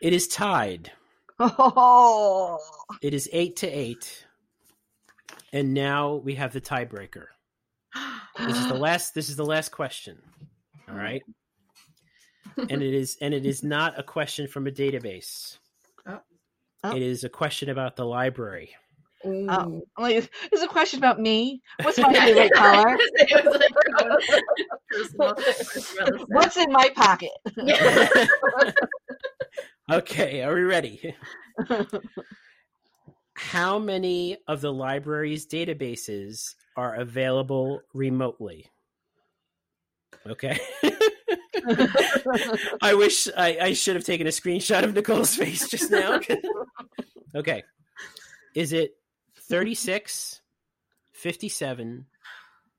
it 0.00 0.12
is 0.12 0.28
tied. 0.28 0.92
Oh, 1.38 2.58
It 3.02 3.12
is 3.14 3.28
eight 3.32 3.56
to 3.56 3.66
eight. 3.68 4.26
And 5.52 5.74
now 5.74 6.16
we 6.16 6.34
have 6.34 6.52
the 6.52 6.60
tiebreaker. 6.60 7.26
This 8.38 8.58
is 8.58 8.68
the 8.68 8.74
last 8.74 9.14
this 9.14 9.28
is 9.30 9.36
the 9.36 9.44
last 9.44 9.70
question. 9.70 10.18
All 10.88 10.94
right. 10.96 11.22
And 12.56 12.82
it 12.82 12.94
is 12.94 13.16
and 13.20 13.32
it 13.34 13.46
is 13.46 13.62
not 13.62 13.98
a 13.98 14.02
question 14.02 14.46
from 14.48 14.66
a 14.66 14.70
database. 14.70 15.58
Oh. 16.06 16.18
Oh. 16.84 16.94
It 16.96 17.02
is 17.02 17.24
a 17.24 17.28
question 17.28 17.70
about 17.70 17.96
the 17.96 18.04
library. 18.04 18.74
Oh, 19.26 19.30
mm. 19.30 19.80
I'm 19.96 20.02
like, 20.02 20.30
there's 20.50 20.62
a 20.62 20.68
question 20.68 20.98
about 20.98 21.20
me. 21.20 21.60
What's 21.82 21.98
my 21.98 22.12
favorite 22.12 22.52
color? 22.52 22.96
It 23.18 23.44
was 23.44 23.60
like, 25.18 25.36
personal. 25.36 26.26
What's 26.28 26.56
in 26.56 26.70
my 26.70 26.90
pocket? 26.94 27.30
Okay, 29.90 30.42
are 30.42 30.54
we 30.54 30.62
ready? 30.62 31.14
How 33.34 33.78
many 33.78 34.38
of 34.46 34.60
the 34.60 34.72
library's 34.72 35.46
databases 35.46 36.54
are 36.76 36.94
available 36.94 37.80
remotely? 37.92 38.70
Okay. 40.26 40.58
I 42.80 42.94
wish 42.94 43.28
I, 43.36 43.58
I 43.60 43.72
should 43.72 43.96
have 43.96 44.04
taken 44.04 44.26
a 44.26 44.30
screenshot 44.30 44.84
of 44.84 44.94
Nicole's 44.94 45.34
face 45.34 45.68
just 45.68 45.90
now. 45.90 46.20
okay. 47.34 47.62
Is 48.54 48.72
it 48.72 48.95
36, 49.48 50.40
57, 51.12 52.06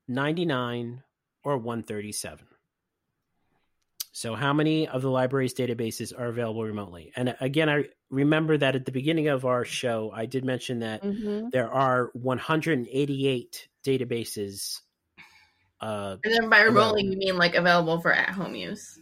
99, 0.08 1.04
or 1.44 1.58
137? 1.58 2.46
So, 4.12 4.34
how 4.34 4.52
many 4.52 4.88
of 4.88 5.02
the 5.04 5.12
library's 5.12 5.54
databases 5.54 6.12
are 6.18 6.26
available 6.28 6.64
remotely? 6.64 7.12
And 7.16 7.36
again, 7.40 7.70
I 7.70 7.86
remember 8.10 8.58
that 8.58 8.76
at 8.76 8.86
the 8.86 8.92
beginning 8.92 9.28
of 9.28 9.46
our 9.46 9.64
show, 9.64 10.12
I 10.12 10.26
did 10.26 10.44
mention 10.44 10.80
that 10.80 11.04
Mhm. 11.04 11.52
there 11.52 11.70
are 11.72 12.10
188 12.14 13.68
databases. 13.86 14.82
Uh, 15.80 16.18
And 16.24 16.34
then 16.34 16.50
by 16.50 16.62
remotely, 16.62 17.04
you 17.04 17.16
mean 17.18 17.38
like 17.38 17.54
available 17.54 18.02
for 18.02 18.12
at 18.12 18.30
home 18.30 18.56
use. 18.56 19.00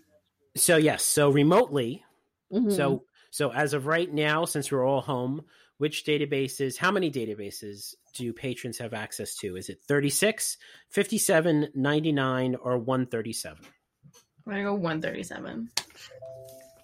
so 0.58 0.76
yes, 0.78 1.04
so 1.04 1.30
remotely. 1.30 2.04
Mhm. 2.52 2.76
So 2.76 3.06
so 3.32 3.52
as 3.52 3.74
of 3.74 3.86
right 3.86 4.12
now, 4.12 4.44
since 4.46 4.70
we're 4.72 4.86
all 4.86 5.02
home, 5.02 5.46
which 5.78 6.06
databases? 6.06 6.78
How 6.78 6.92
many 6.92 7.12
databases 7.12 7.96
do 8.14 8.32
patrons 8.34 8.78
have 8.80 8.94
access 8.94 9.36
to? 9.38 9.56
Is 9.58 9.70
it 9.70 9.80
36, 9.88 10.58
57, 10.90 11.70
99, 11.76 12.56
or 12.62 12.78
137? 12.78 13.58
I'm 14.48 14.52
gonna 14.54 14.64
go 14.64 14.74
137. 14.76 15.70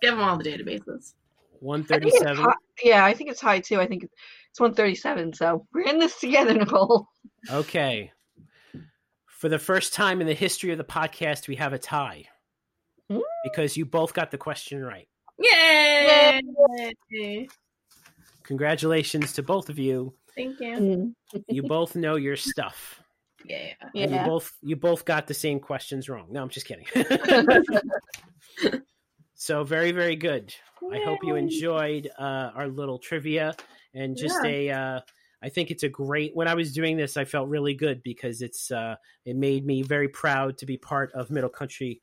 Give 0.01 0.11
them 0.15 0.19
all 0.23 0.37
the 0.37 0.43
databases. 0.43 1.13
I 1.13 1.59
think 1.61 2.05
it's 2.05 2.19
137. 2.23 2.37
high- 2.37 2.53
yeah, 2.83 3.05
I 3.05 3.13
think 3.13 3.29
it's 3.29 3.39
high 3.41 3.59
too. 3.59 3.79
I 3.79 3.85
think 3.87 4.03
it's 4.03 4.59
137. 4.59 5.33
So 5.33 5.67
we're 5.73 5.81
in 5.81 5.99
this 5.99 6.19
together, 6.19 6.53
Nicole. 6.55 7.07
Okay. 7.49 8.11
For 9.27 9.47
the 9.49 9.59
first 9.59 9.93
time 9.93 10.21
in 10.21 10.27
the 10.27 10.33
history 10.33 10.71
of 10.71 10.77
the 10.79 10.83
podcast, 10.83 11.47
we 11.47 11.55
have 11.57 11.73
a 11.73 11.79
tie 11.79 12.25
Hmm? 13.09 13.19
because 13.43 13.77
you 13.77 13.85
both 13.85 14.13
got 14.13 14.31
the 14.31 14.37
question 14.37 14.83
right. 14.83 15.07
Yay! 15.39 16.41
Congratulations 18.51 19.31
to 19.31 19.43
both 19.43 19.69
of 19.69 19.79
you. 19.79 20.13
Thank 20.35 20.59
you. 20.59 21.15
You 21.47 21.63
both 21.69 21.95
know 21.95 22.15
your 22.15 22.35
stuff. 22.35 23.01
Yeah. 23.45 23.71
And 23.95 24.11
you 24.11 24.19
both 24.25 24.51
you 24.61 24.75
both 24.75 25.05
got 25.05 25.25
the 25.25 25.33
same 25.33 25.57
questions 25.57 26.09
wrong. 26.09 26.27
No, 26.29 26.41
I'm 26.41 26.49
just 26.49 26.67
kidding. 26.67 26.85
so 29.35 29.63
very 29.63 29.93
very 29.93 30.17
good. 30.17 30.53
I 30.91 30.99
hope 30.99 31.19
you 31.23 31.35
enjoyed 31.37 32.11
uh, 32.19 32.51
our 32.53 32.67
little 32.67 32.99
trivia 32.99 33.55
and 33.93 34.17
just 34.17 34.43
a. 34.43 34.69
Uh, 34.69 34.99
I 35.41 35.47
think 35.47 35.71
it's 35.71 35.83
a 35.83 35.89
great. 35.89 36.35
When 36.35 36.49
I 36.49 36.53
was 36.53 36.73
doing 36.73 36.97
this, 36.97 37.15
I 37.15 37.23
felt 37.23 37.47
really 37.47 37.73
good 37.73 38.03
because 38.03 38.41
it's. 38.41 38.69
Uh, 38.69 38.97
it 39.23 39.37
made 39.37 39.65
me 39.65 39.81
very 39.81 40.09
proud 40.09 40.57
to 40.57 40.65
be 40.65 40.75
part 40.75 41.13
of 41.13 41.31
Middle 41.31 41.49
Country 41.49 42.01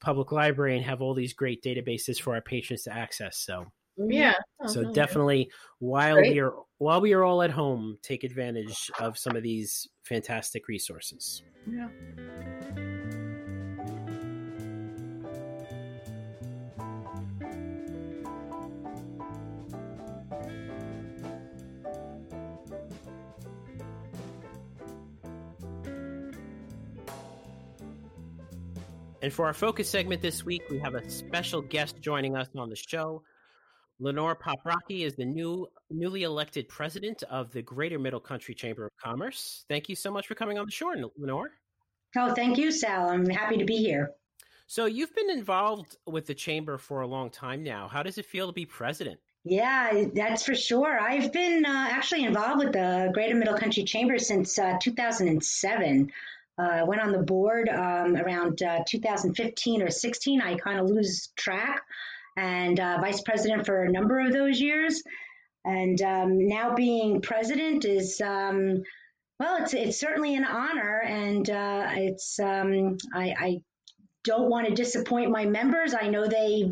Public 0.00 0.32
Library 0.32 0.76
and 0.76 0.84
have 0.84 1.00
all 1.00 1.14
these 1.14 1.34
great 1.34 1.62
databases 1.62 2.20
for 2.20 2.34
our 2.34 2.40
patrons 2.40 2.82
to 2.82 2.92
access. 2.92 3.36
So, 3.36 3.66
Mm-hmm. 3.98 4.10
Yeah. 4.10 4.34
Oh, 4.60 4.66
so 4.66 4.88
Oh, 4.88 4.92
definitely 4.92 5.50
while 5.78 6.16
Great. 6.16 6.32
we 6.34 6.40
are 6.40 6.52
while 6.78 7.00
we 7.00 7.12
are 7.12 7.22
all 7.22 7.42
at 7.42 7.50
home, 7.50 7.98
take 8.02 8.24
advantage 8.24 8.90
of 8.98 9.16
some 9.16 9.36
of 9.36 9.42
these 9.42 9.88
fantastic 10.02 10.66
resources. 10.68 11.42
Yeah. 11.66 11.88
And 29.22 29.32
for 29.32 29.46
our 29.46 29.54
focus 29.54 29.88
segment 29.88 30.20
this 30.20 30.44
week, 30.44 30.62
we 30.68 30.78
have 30.80 30.94
a 30.94 31.08
special 31.08 31.62
guest 31.62 31.98
joining 32.00 32.36
us 32.36 32.48
on 32.54 32.68
the 32.68 32.76
show. 32.76 33.22
Lenore 34.00 34.36
Poprocki 34.36 35.04
is 35.04 35.14
the 35.14 35.24
new 35.24 35.68
newly 35.90 36.24
elected 36.24 36.68
president 36.68 37.22
of 37.24 37.52
the 37.52 37.62
Greater 37.62 37.98
Middle 37.98 38.20
Country 38.20 38.54
Chamber 38.54 38.86
of 38.86 38.92
Commerce. 39.02 39.64
Thank 39.68 39.88
you 39.88 39.94
so 39.94 40.10
much 40.10 40.26
for 40.26 40.34
coming 40.34 40.58
on 40.58 40.66
the 40.66 40.72
show, 40.72 40.92
Lenore. 41.16 41.50
Oh, 42.16 42.34
thank 42.34 42.58
you, 42.58 42.70
Sal. 42.70 43.08
I'm 43.08 43.28
happy 43.28 43.56
to 43.58 43.64
be 43.64 43.76
here. 43.76 44.10
So 44.66 44.86
you've 44.86 45.14
been 45.14 45.30
involved 45.30 45.96
with 46.06 46.26
the 46.26 46.34
chamber 46.34 46.78
for 46.78 47.02
a 47.02 47.06
long 47.06 47.30
time 47.30 47.62
now. 47.62 47.88
How 47.88 48.02
does 48.02 48.18
it 48.18 48.26
feel 48.26 48.46
to 48.46 48.52
be 48.52 48.64
president? 48.64 49.20
Yeah, 49.44 50.04
that's 50.14 50.44
for 50.44 50.54
sure. 50.54 50.98
I've 50.98 51.32
been 51.32 51.66
uh, 51.66 51.88
actually 51.90 52.24
involved 52.24 52.64
with 52.64 52.72
the 52.72 53.10
Greater 53.12 53.34
Middle 53.34 53.58
Country 53.58 53.84
Chamber 53.84 54.18
since 54.18 54.58
uh, 54.58 54.78
2007. 54.80 56.10
Uh, 56.56 56.62
I 56.62 56.82
went 56.84 57.02
on 57.02 57.12
the 57.12 57.18
board 57.18 57.68
um, 57.68 58.16
around 58.16 58.62
uh, 58.62 58.84
2015 58.86 59.82
or 59.82 59.90
16. 59.90 60.40
I 60.40 60.56
kind 60.56 60.78
of 60.78 60.88
lose 60.88 61.28
track, 61.36 61.82
and 62.36 62.78
uh, 62.80 62.98
vice 63.00 63.20
president 63.22 63.66
for 63.66 63.82
a 63.82 63.92
number 63.92 64.20
of 64.20 64.32
those 64.32 64.60
years. 64.60 65.02
And 65.64 66.00
um, 66.02 66.46
now 66.46 66.74
being 66.74 67.20
president 67.20 67.84
is, 67.84 68.20
um, 68.20 68.82
well, 69.40 69.62
it's 69.62 69.74
it's 69.74 69.98
certainly 69.98 70.34
an 70.34 70.44
honor, 70.44 71.00
and 71.00 71.48
uh, 71.48 71.88
it's 71.94 72.38
um, 72.38 72.98
I, 73.14 73.34
I 73.38 73.60
don't 74.24 74.50
want 74.50 74.68
to 74.68 74.74
disappoint 74.74 75.30
my 75.30 75.46
members. 75.46 75.94
I 75.94 76.08
know 76.08 76.26
they 76.26 76.70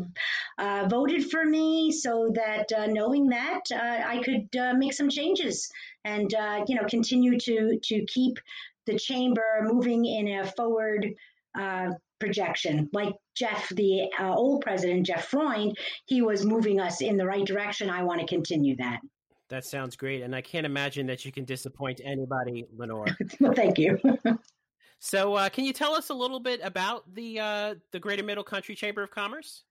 uh, 0.57 0.87
voted 0.89 1.29
for 1.29 1.43
me 1.43 1.91
so 1.91 2.31
that 2.35 2.71
uh, 2.71 2.87
knowing 2.87 3.29
that 3.29 3.61
uh, 3.71 4.07
I 4.07 4.21
could 4.23 4.55
uh, 4.59 4.73
make 4.75 4.93
some 4.93 5.09
changes 5.09 5.71
and 6.05 6.31
you 6.67 6.75
know 6.75 6.85
continue 6.87 7.39
to 7.39 7.79
to 7.81 8.05
keep 8.05 8.37
the 8.85 8.97
chamber 8.97 9.61
moving 9.61 10.05
in 10.05 10.27
a 10.27 10.45
forward 10.45 11.07
uh, 11.57 11.91
projection. 12.23 12.89
Like 12.93 13.13
Jeff, 13.35 13.67
the 13.69 14.09
uh, 14.17 14.33
old 14.33 14.61
president 14.61 15.05
Jeff 15.05 15.25
Freund, 15.25 15.77
he 16.05 16.21
was 16.21 16.45
moving 16.45 16.79
us 16.79 17.01
in 17.01 17.17
the 17.17 17.25
right 17.25 17.45
direction. 17.45 17.89
I 17.89 18.03
want 18.03 18.21
to 18.21 18.25
continue 18.25 18.77
that. 18.77 18.99
That 19.49 19.65
sounds 19.65 19.97
great, 19.97 20.23
and 20.23 20.33
I 20.33 20.41
can't 20.41 20.65
imagine 20.65 21.05
that 21.07 21.25
you 21.25 21.31
can 21.31 21.43
disappoint 21.43 21.99
anybody, 22.03 22.65
Lenore. 22.75 23.07
well, 23.41 23.53
thank 23.53 23.77
you. 23.77 23.99
so, 24.99 25.35
uh, 25.35 25.49
can 25.49 25.65
you 25.65 25.73
tell 25.73 25.93
us 25.93 26.09
a 26.09 26.13
little 26.13 26.39
bit 26.39 26.61
about 26.63 27.13
the 27.13 27.39
uh, 27.39 27.75
the 27.91 27.99
Greater 27.99 28.23
Middle 28.23 28.43
Country 28.43 28.73
Chamber 28.73 29.03
of 29.03 29.11
Commerce? 29.11 29.63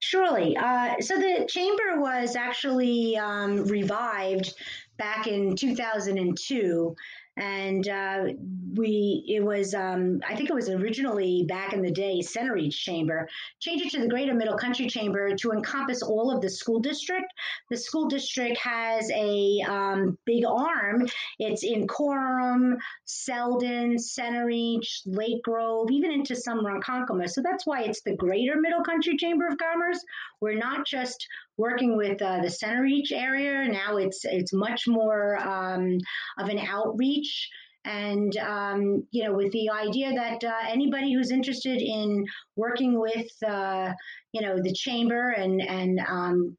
Surely. 0.00 0.56
Uh, 0.56 0.94
so 1.00 1.16
the 1.16 1.46
chamber 1.48 2.00
was 2.00 2.36
actually 2.36 3.16
um, 3.16 3.64
revived 3.64 4.54
back 4.96 5.26
in 5.26 5.56
2002. 5.56 6.94
And 7.40 7.88
uh, 7.88 8.24
we 8.76 9.24
it 9.26 9.42
was 9.42 9.74
um, 9.74 10.20
I 10.28 10.36
think 10.36 10.50
it 10.50 10.54
was 10.54 10.68
originally 10.68 11.44
back 11.48 11.72
in 11.72 11.82
the 11.82 11.90
day 11.90 12.20
Centereach 12.20 12.74
Chamber. 12.74 13.28
Changed 13.60 13.86
it 13.86 13.90
to 13.92 14.00
the 14.00 14.08
Greater 14.08 14.34
Middle 14.34 14.56
Country 14.56 14.86
Chamber 14.88 15.34
to 15.36 15.52
encompass 15.52 16.02
all 16.02 16.30
of 16.30 16.40
the 16.40 16.50
school 16.50 16.80
district. 16.80 17.32
The 17.70 17.76
school 17.76 18.08
district 18.08 18.58
has 18.58 19.10
a 19.10 19.60
um, 19.66 20.18
big 20.26 20.44
arm. 20.44 21.08
It's 21.38 21.64
in 21.64 21.86
Coram, 21.86 22.76
Selden, 23.06 23.96
Centereach, 23.96 25.00
Lake 25.06 25.42
Grove, 25.42 25.90
even 25.90 26.12
into 26.12 26.36
some 26.36 26.64
Ronkonkoma. 26.64 27.28
So 27.28 27.42
that's 27.42 27.66
why 27.66 27.82
it's 27.82 28.02
the 28.02 28.16
Greater 28.16 28.60
Middle 28.60 28.82
Country 28.82 29.16
Chamber 29.16 29.48
of 29.48 29.58
Commerce. 29.58 30.04
We're 30.40 30.58
not 30.58 30.86
just 30.86 31.26
working 31.56 31.96
with 31.96 32.20
uh, 32.22 32.40
the 32.40 32.48
Centereach 32.48 33.12
area. 33.12 33.68
Now 33.68 33.96
it's 33.96 34.24
it's 34.24 34.52
much 34.52 34.84
more 34.86 35.38
um, 35.38 35.98
of 36.38 36.48
an 36.48 36.58
outreach 36.58 37.48
and 37.84 38.36
um, 38.38 39.06
you 39.10 39.24
know 39.24 39.32
with 39.32 39.52
the 39.52 39.70
idea 39.70 40.12
that 40.12 40.44
uh, 40.44 40.68
anybody 40.68 41.14
who's 41.14 41.30
interested 41.30 41.80
in 41.80 42.24
working 42.56 42.98
with 42.98 43.30
uh, 43.46 43.92
you 44.32 44.42
know 44.42 44.56
the 44.62 44.72
chamber 44.72 45.30
and 45.30 45.60
and 45.62 46.00
um, 46.00 46.56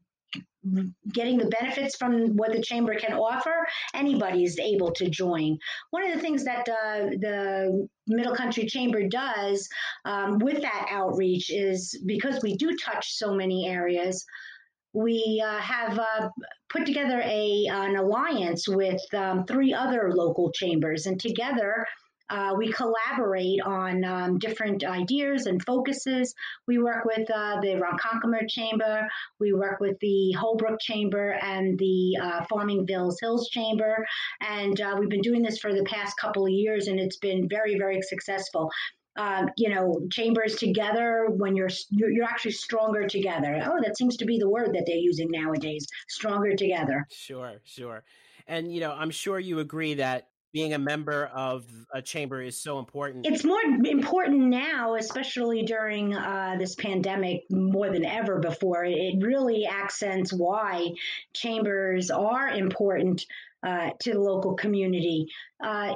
getting 1.12 1.38
the 1.38 1.48
benefits 1.60 1.96
from 1.96 2.36
what 2.38 2.52
the 2.52 2.62
chamber 2.62 2.94
can 2.94 3.14
offer 3.14 3.66
anybody 3.96 4.44
is 4.44 4.60
able 4.60 4.92
to 4.92 5.10
join 5.10 5.58
one 5.90 6.06
of 6.06 6.14
the 6.14 6.20
things 6.20 6.44
that 6.44 6.68
uh, 6.70 7.10
the 7.20 7.88
middle 8.08 8.36
country 8.36 8.68
chamber 8.68 9.08
does 9.08 9.68
um, 10.06 10.38
with 10.38 10.62
that 10.62 10.88
outreach 10.92 11.50
is 11.50 12.00
because 12.06 12.42
we 12.44 12.56
do 12.56 12.72
touch 12.84 13.14
so 13.14 13.34
many 13.34 13.68
areas 13.68 14.24
we 14.94 15.44
uh, 15.46 15.60
have 15.60 15.98
uh, 15.98 16.30
put 16.70 16.86
together 16.86 17.22
a 17.24 17.66
an 17.70 17.96
alliance 17.96 18.68
with 18.68 19.02
um, 19.14 19.46
three 19.46 19.74
other 19.74 20.12
local 20.14 20.52
chambers, 20.52 21.06
and 21.06 21.20
together 21.20 21.86
uh, 22.32 22.54
we 22.58 22.72
collaborate 22.72 23.60
on 23.66 24.06
um, 24.06 24.40
different 24.40 24.86
ideas 24.86 25.46
and 25.48 25.62
focuses. 25.66 26.34
We 26.66 26.78
work 26.80 27.04
with 27.04 27.30
uh, 27.30 27.60
the 27.62 27.80
Ronkonkoma 27.80 28.50
Chamber, 28.50 29.08
we 29.40 29.52
work 29.52 29.82
with 29.82 29.98
the 30.00 30.32
Holbrook 30.32 30.80
Chamber, 30.80 31.38
and 31.42 31.78
the 31.78 32.18
uh, 32.22 32.46
Farmingville's 32.50 33.20
Hills 33.20 33.50
Chamber, 33.50 34.06
and 34.40 34.80
uh, 34.80 34.96
we've 34.98 35.10
been 35.10 35.22
doing 35.22 35.42
this 35.42 35.60
for 35.60 35.74
the 35.74 35.84
past 35.84 36.18
couple 36.18 36.46
of 36.46 36.52
years, 36.52 36.88
and 36.88 37.00
it's 37.00 37.18
been 37.18 37.50
very, 37.50 37.78
very 37.78 38.02
successful 38.02 38.72
uh, 39.18 39.46
you 39.58 39.70
know, 39.70 40.08
chambers 40.12 40.56
together 40.56 41.28
when 41.30 41.56
you're, 41.56 41.70
you're, 41.90 42.12
you're 42.12 42.26
actually 42.26 42.52
stronger 42.52 43.08
together. 43.08 43.62
Oh, 43.66 43.80
that 43.84 43.98
seems 43.98 44.18
to 44.18 44.26
be 44.26 44.40
the 44.40 44.50
word 44.50 44.74
that 44.74 44.84
they're 44.86 44.96
using 44.96 45.30
nowadays. 45.30 45.86
Stronger 46.08 46.56
together. 46.56 47.06
Sure, 47.12 47.62
sure. 47.64 48.04
And 48.48 48.74
you 48.74 48.80
know, 48.80 48.92
I'm 48.92 49.12
sure 49.12 49.40
you 49.40 49.60
agree 49.60 49.96
that 49.96 50.28
being 50.54 50.74
a 50.74 50.80
member 50.80 51.28
of 51.28 51.66
a 51.94 52.02
chamber 52.02 52.42
is 52.42 52.62
so 52.62 52.80
important. 52.80 53.26
It's 53.26 53.44
more 53.44 53.62
important 53.86 54.40
now, 54.50 54.96
especially 54.96 55.64
during 55.64 56.14
uh, 56.14 56.58
this 56.60 56.76
pandemic, 56.76 57.44
more 57.50 57.90
than 57.90 58.06
ever 58.06 58.40
before. 58.40 58.84
It 58.84 59.16
really 59.22 59.66
accents 59.66 60.34
why 60.34 60.90
chambers 61.34 62.12
are 62.12 62.50
important 62.50 63.26
uh, 63.66 63.92
to 64.00 64.14
the 64.14 64.20
local 64.20 64.56
community. 64.56 65.28
Uh, 65.64 65.96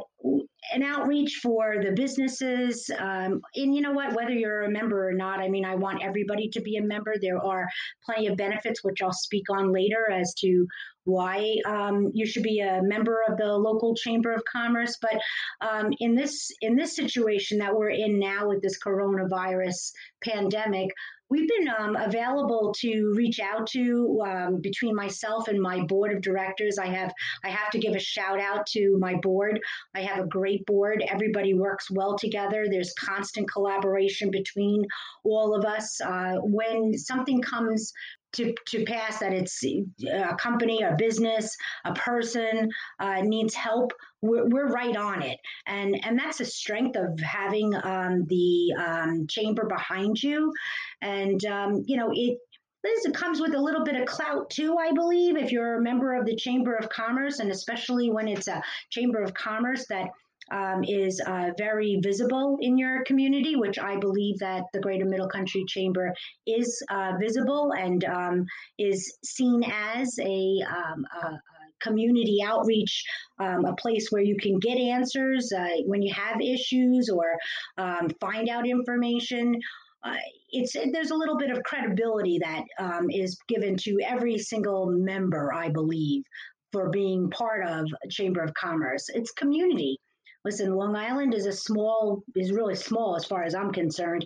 an 0.74 0.84
outreach 0.84 1.40
for 1.42 1.76
the 1.84 1.92
businesses. 1.92 2.90
Um, 2.98 3.42
and 3.56 3.76
you 3.76 3.82
know 3.82 3.92
what, 3.92 4.14
whether 4.14 4.32
you're 4.32 4.64
a 4.64 4.72
member 4.72 5.08
or 5.08 5.14
not, 5.14 5.40
I 5.40 5.50
mean, 5.50 5.66
I 5.66 5.76
want 5.76 6.04
everybody 6.04 6.50
to 6.50 6.62
be 6.62 6.78
a 6.78 6.84
member. 6.84 7.14
There 7.20 7.44
are 7.44 7.68
plenty 8.06 8.28
of 8.28 8.38
benefits, 8.38 8.84
which 8.84 9.02
I'll 9.02 9.14
speak 9.14 9.46
on 9.50 9.72
later 9.72 10.10
as 10.12 10.34
to 10.40 10.68
why 11.06 11.56
um, 11.68 12.12
you 12.14 12.26
should 12.26 12.44
be 12.44 12.60
a 12.60 12.82
member 12.82 13.20
of 13.30 13.38
the 13.38 13.54
local 13.54 13.96
chamber 13.96 14.34
of 14.34 14.44
commerce. 14.52 14.98
But 15.02 15.22
um, 15.62 15.94
in 16.00 16.16
this 16.16 16.52
in 16.62 16.76
this 16.76 16.96
situation 16.96 17.60
that 17.60 17.76
we're 17.76 17.90
in 17.90 18.20
now 18.20 18.50
with 18.50 18.62
this 18.62 18.80
coronavirus 18.84 19.92
pandemic, 20.24 20.90
we've 21.36 21.50
been 21.50 21.68
um, 21.78 21.96
available 21.96 22.74
to 22.78 23.14
reach 23.16 23.40
out 23.40 23.68
to 23.68 24.22
um, 24.26 24.62
between 24.62 24.96
myself 24.96 25.48
and 25.48 25.62
my 25.62 25.82
board 25.84 26.14
of 26.14 26.22
directors. 26.22 26.78
I 26.78 26.88
have 26.88 27.14
I 27.44 27.50
have 27.50 27.70
to 27.72 27.80
give 27.80 27.94
a 27.94 28.00
shout 28.00 28.40
out 28.40 28.66
to 28.68 28.98
my 29.00 29.16
board. 29.16 29.60
I 29.94 30.02
have 30.02 30.24
a 30.24 30.28
great 30.28 30.66
board. 30.66 31.04
Everybody 31.08 31.54
works 31.54 31.92
well 31.92 32.18
together. 32.18 32.66
There's 32.70 32.94
constant 32.94 33.52
collaboration 33.52 34.32
between 34.32 34.86
all 35.24 35.56
of 35.56 35.66
us. 35.66 36.00
Uh, 36.02 36.36
when 36.42 36.98
something 36.98 37.42
comes 37.42 37.94
to, 38.36 38.54
to 38.68 38.86
pass 38.86 39.20
that 39.20 39.34
it's 39.34 39.64
a 39.64 40.36
company, 40.36 40.82
a 40.82 40.96
business, 40.98 41.56
a 41.86 41.94
person 41.94 42.70
uh, 43.00 43.22
needs 43.22 43.54
help, 43.54 43.94
we're, 44.22 44.48
we're, 44.48 44.72
right 44.72 44.96
on 44.96 45.22
it. 45.22 45.38
And, 45.68 46.00
and 46.04 46.18
that's 46.18 46.40
a 46.40 46.46
strength 46.46 46.98
of 46.98 47.20
having 47.20 47.74
um, 47.84 48.26
the 48.28 48.74
um, 48.78 49.28
chamber 49.28 49.68
behind 49.68 50.22
you. 50.22 50.52
And, 51.02 51.44
um, 51.46 51.84
you 51.86 51.98
know, 51.98 52.12
it, 52.14 52.38
this 52.84 53.08
comes 53.14 53.40
with 53.40 53.56
a 53.56 53.62
little 53.62 53.84
bit 53.84 53.96
of 53.96 54.06
clout 54.06 54.50
too, 54.50 54.78
I 54.78 54.92
believe, 54.92 55.38
if 55.38 55.52
you're 55.52 55.78
a 55.78 55.82
member 55.82 56.14
of 56.14 56.26
the 56.26 56.36
Chamber 56.36 56.76
of 56.76 56.90
Commerce, 56.90 57.40
and 57.40 57.52
especially 57.52 58.12
when 58.12 58.28
it's 58.28 58.48
a 58.48 58.62
Chamber 58.92 59.24
of 59.24 59.34
Commerce 59.34 59.86
that 59.90 60.10
um, 60.52 60.84
is 60.84 61.22
uh, 61.26 61.52
very 61.58 62.00
visible 62.02 62.58
in 62.62 62.78
your 62.78 63.04
community, 63.04 63.56
which 63.56 63.80
I 63.80 63.98
believe 63.98 64.40
that 64.40 64.64
the 64.74 64.80
Greater 64.80 65.06
Middle 65.06 65.28
Country 65.28 65.66
Chamber 65.68 66.14
is 66.46 66.84
uh, 66.90 67.14
visible 67.20 67.74
and 67.74 68.04
um, 68.06 68.46
is 68.78 69.18
seen 69.24 69.64
as 69.64 70.18
a, 70.20 70.64
um, 70.68 71.06
a 71.24 71.40
community 71.82 72.40
outreach, 72.44 73.04
um, 73.40 73.66
a 73.66 73.76
place 73.76 74.08
where 74.10 74.22
you 74.22 74.36
can 74.38 74.60
get 74.60 74.78
answers 74.78 75.52
uh, 75.52 75.68
when 75.86 76.02
you 76.02 76.14
have 76.14 76.42
issues 76.42 77.10
or 77.10 77.38
um, 77.78 78.10
find 78.20 78.50
out 78.50 78.68
information. 78.68 79.60
Uh, 80.04 80.16
it's 80.50 80.76
there's 80.94 81.12
a 81.12 81.16
little 81.16 81.38
bit 81.38 81.50
of 81.50 81.64
credibility 81.64 82.40
that 82.40 82.64
um, 82.80 83.10
is 83.10 83.38
given 83.48 83.76
to 83.76 83.98
every 84.06 84.38
single 84.38 84.88
member, 84.88 85.52
I 85.54 85.70
believe, 85.70 86.24
for 86.72 86.90
being 86.90 87.30
part 87.32 87.68
of 87.68 87.88
Chamber 88.10 88.44
of 88.44 88.54
Commerce. 88.54 89.10
It's 89.10 89.32
community 89.32 89.98
listen, 90.46 90.76
Long 90.76 90.96
Island 90.96 91.34
is 91.34 91.48
a 91.48 91.52
small, 91.52 92.24
is 92.36 92.52
really 92.52 92.76
small 92.76 93.16
as 93.18 93.26
far 93.26 93.44
as 93.44 93.56
I'm 93.56 93.74
concerned. 93.74 94.26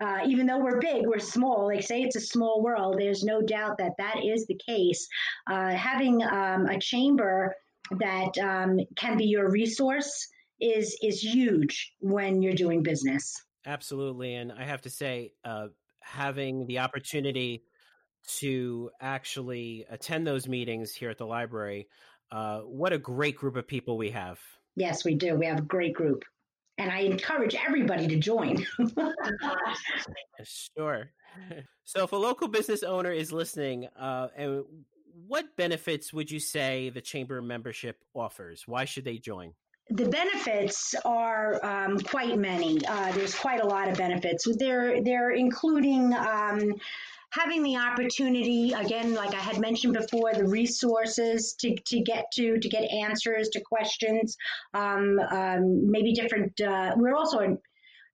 Uh, 0.00 0.18
even 0.26 0.46
though 0.46 0.58
we're 0.58 0.80
big, 0.80 1.06
we're 1.06 1.18
small. 1.18 1.66
Like 1.66 1.82
say 1.82 2.02
it's 2.02 2.16
a 2.16 2.20
small 2.20 2.62
world. 2.62 2.98
There's 2.98 3.22
no 3.22 3.40
doubt 3.40 3.78
that 3.78 3.92
that 3.98 4.16
is 4.24 4.46
the 4.46 4.58
case. 4.66 5.06
Uh, 5.50 5.70
having 5.70 6.22
um, 6.22 6.66
a 6.66 6.78
chamber 6.78 7.54
that 7.98 8.36
um, 8.38 8.80
can 8.96 9.16
be 9.16 9.26
your 9.26 9.50
resource 9.50 10.28
is 10.58 10.96
is 11.02 11.22
huge 11.22 11.92
when 12.00 12.42
you're 12.42 12.54
doing 12.54 12.82
business. 12.82 13.42
Absolutely, 13.66 14.34
and 14.34 14.52
I 14.52 14.64
have 14.64 14.80
to 14.82 14.90
say, 14.90 15.32
uh, 15.44 15.68
having 16.00 16.66
the 16.66 16.78
opportunity 16.78 17.62
to 18.38 18.90
actually 19.00 19.84
attend 19.90 20.26
those 20.26 20.48
meetings 20.48 20.92
here 20.92 21.10
at 21.10 21.18
the 21.18 21.26
library, 21.26 21.88
uh, 22.32 22.60
what 22.60 22.94
a 22.94 22.98
great 22.98 23.36
group 23.36 23.56
of 23.56 23.66
people 23.66 23.98
we 23.98 24.10
have. 24.10 24.38
Yes, 24.80 25.04
we 25.04 25.14
do. 25.14 25.34
We 25.34 25.44
have 25.44 25.58
a 25.58 25.62
great 25.62 25.92
group. 25.92 26.24
And 26.78 26.90
I 26.90 27.00
encourage 27.00 27.54
everybody 27.54 28.08
to 28.08 28.16
join. 28.16 28.66
sure. 30.44 31.10
So, 31.84 32.04
if 32.04 32.12
a 32.12 32.16
local 32.16 32.46
business 32.46 32.84
owner 32.84 33.10
is 33.10 33.32
listening, 33.32 33.88
uh, 33.98 34.28
and 34.36 34.62
what 35.26 35.56
benefits 35.56 36.12
would 36.12 36.30
you 36.30 36.38
say 36.38 36.90
the 36.90 37.00
chamber 37.00 37.42
membership 37.42 38.04
offers? 38.14 38.62
Why 38.68 38.84
should 38.84 39.04
they 39.04 39.18
join? 39.18 39.54
the 39.90 40.08
benefits 40.08 40.94
are 41.04 41.64
um, 41.64 41.98
quite 41.98 42.38
many. 42.38 42.78
Uh, 42.86 43.10
there's 43.12 43.34
quite 43.34 43.60
a 43.60 43.66
lot 43.66 43.88
of 43.88 43.96
benefits. 43.96 44.46
They're 44.56 45.02
they're 45.02 45.32
including 45.32 46.14
um, 46.14 46.74
having 47.32 47.62
the 47.62 47.76
opportunity 47.76 48.72
again 48.72 49.14
like 49.14 49.32
i 49.34 49.38
had 49.40 49.60
mentioned 49.60 49.94
before 49.94 50.32
the 50.34 50.44
resources 50.44 51.54
to, 51.58 51.74
to 51.86 52.00
get 52.00 52.24
to 52.32 52.58
to 52.58 52.68
get 52.68 52.82
answers 52.90 53.48
to 53.50 53.60
questions 53.60 54.36
um, 54.74 55.18
um, 55.30 55.90
maybe 55.90 56.12
different 56.12 56.60
uh, 56.60 56.92
we're 56.96 57.14
also 57.14 57.56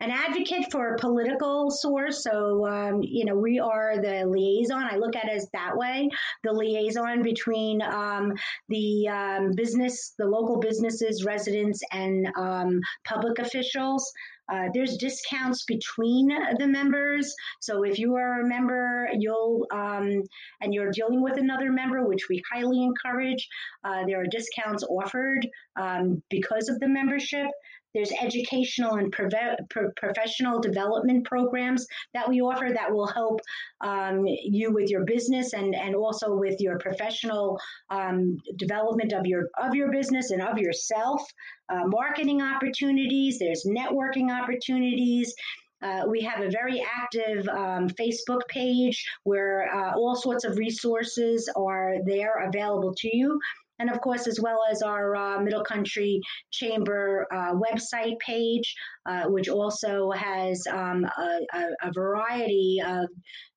an 0.01 0.11
advocate 0.11 0.71
for 0.71 0.95
a 0.95 0.99
political 0.99 1.71
source 1.71 2.23
so 2.23 2.67
um, 2.67 3.03
you 3.03 3.25
know 3.25 3.35
we 3.35 3.59
are 3.59 3.97
the 3.97 4.25
liaison 4.27 4.85
i 4.91 4.97
look 4.97 5.17
at 5.17 5.25
it 5.25 5.33
as 5.33 5.49
that 5.53 5.77
way 5.77 6.09
the 6.45 6.53
liaison 6.53 7.23
between 7.23 7.81
um, 7.83 8.33
the 8.69 9.09
um, 9.09 9.53
business 9.55 10.15
the 10.19 10.27
local 10.27 10.59
businesses 10.59 11.25
residents 11.25 11.81
and 11.93 12.29
um, 12.37 12.81
public 13.05 13.39
officials 13.39 14.13
uh, 14.49 14.69
there's 14.73 14.97
discounts 14.97 15.65
between 15.65 16.29
the 16.59 16.67
members. 16.67 17.35
So 17.61 17.83
if 17.85 17.99
you 17.99 18.15
are 18.15 18.41
a 18.41 18.47
member, 18.47 19.09
you'll 19.19 19.67
um, 19.73 20.23
and 20.61 20.73
you're 20.73 20.93
dealing 20.93 21.23
with 21.23 21.37
another 21.37 21.73
member, 21.73 22.07
which 22.07 22.29
we 22.29 22.43
highly 22.53 22.83
encourage. 22.83 23.49
Uh, 23.85 24.05
there 24.07 24.21
are 24.21 24.27
discounts 24.27 24.85
offered 24.85 25.47
um, 25.77 26.23
because 26.31 26.69
of 26.69 26.79
the 26.79 26.89
membership. 26.89 27.49
There's 27.97 28.13
educational 28.13 28.97
and 28.97 29.11
pro- 29.11 29.91
professional 29.97 30.61
development 30.61 31.25
programs 31.25 31.87
that 32.13 32.29
we 32.29 32.43
offer 32.43 32.69
that 32.75 32.93
will 32.93 33.07
help 33.07 33.41
um, 33.81 34.27
you 34.27 34.71
with 34.71 34.91
your 34.91 35.07
business 35.07 35.55
and, 35.55 35.75
and 35.75 35.97
also 35.97 36.37
with 36.37 36.61
your 36.61 36.79
professional 36.79 37.59
um, 37.89 38.37
development 38.57 39.15
of 39.15 39.25
your 39.25 39.49
of 39.57 39.75
your 39.75 39.91
business 39.91 40.31
and 40.31 40.43
of 40.43 40.59
yourself. 40.59 41.23
Uh, 41.71 41.87
marketing 41.87 42.43
opportunities. 42.43 43.39
There's 43.39 43.65
networking 43.67 44.31
opportunities. 44.31 45.35
Uh, 45.83 46.03
we 46.07 46.21
have 46.21 46.43
a 46.43 46.51
very 46.51 46.85
active 46.85 47.49
um, 47.49 47.89
Facebook 47.89 48.41
page 48.49 49.07
where 49.25 49.75
uh, 49.75 49.95
all 49.95 50.17
sorts 50.17 50.45
of 50.45 50.59
resources 50.59 51.51
are 51.57 51.97
there 52.05 52.47
available 52.47 52.95
to 52.99 53.17
you. 53.17 53.41
And 53.79 53.91
of 53.91 54.01
course, 54.01 54.27
as 54.27 54.41
well 54.41 54.61
as 54.71 54.83
our 54.83 55.15
uh, 55.15 55.41
Middle 55.41 55.65
Country 55.65 56.21
Chamber 56.51 57.27
uh, 57.31 57.55
website 57.55 58.19
page, 58.19 58.75
uh, 59.05 59.25
which 59.25 59.49
also 59.49 60.11
has 60.11 60.63
um, 60.71 61.05
a, 61.05 61.41
a, 61.83 61.93
variety 61.93 62.79
of 62.85 63.09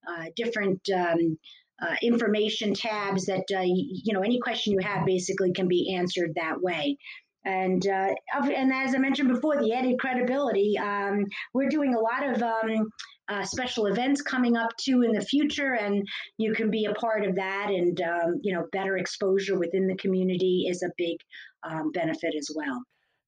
uh, 0.07 0.25
different 0.35 0.81
um, 0.93 1.37
information 2.01 2.73
tabs 2.73 3.27
that, 3.27 3.45
you 3.49 4.13
know, 4.13 4.21
any 4.21 4.39
question 4.39 4.73
you 4.73 4.79
have 4.85 5.05
basically 5.05 5.53
can 5.53 5.67
be 5.67 5.95
answered 5.95 6.31
that 6.35 6.61
way. 6.61 6.97
And 7.45 7.85
uh, 7.87 8.09
and 8.33 8.73
as 8.73 8.93
I 8.93 8.97
mentioned 8.97 9.29
before, 9.29 9.57
the 9.61 9.73
added 9.73 9.97
credibility. 9.99 10.77
Um, 10.77 11.25
we're 11.53 11.69
doing 11.69 11.95
a 11.95 11.99
lot 11.99 12.27
of 12.27 12.43
um, 12.43 12.89
uh, 13.29 13.45
special 13.45 13.85
events 13.85 14.21
coming 14.21 14.57
up 14.57 14.69
too 14.77 15.03
in 15.03 15.13
the 15.13 15.21
future, 15.21 15.75
and 15.75 16.05
you 16.37 16.53
can 16.53 16.69
be 16.69 16.85
a 16.85 16.93
part 16.93 17.25
of 17.25 17.35
that. 17.35 17.69
And 17.69 18.01
um, 18.01 18.39
you 18.41 18.53
know, 18.53 18.65
better 18.71 18.97
exposure 18.97 19.57
within 19.57 19.87
the 19.87 19.95
community 19.95 20.65
is 20.69 20.83
a 20.83 20.89
big 20.97 21.17
um, 21.63 21.91
benefit 21.93 22.33
as 22.37 22.49
well. 22.53 22.81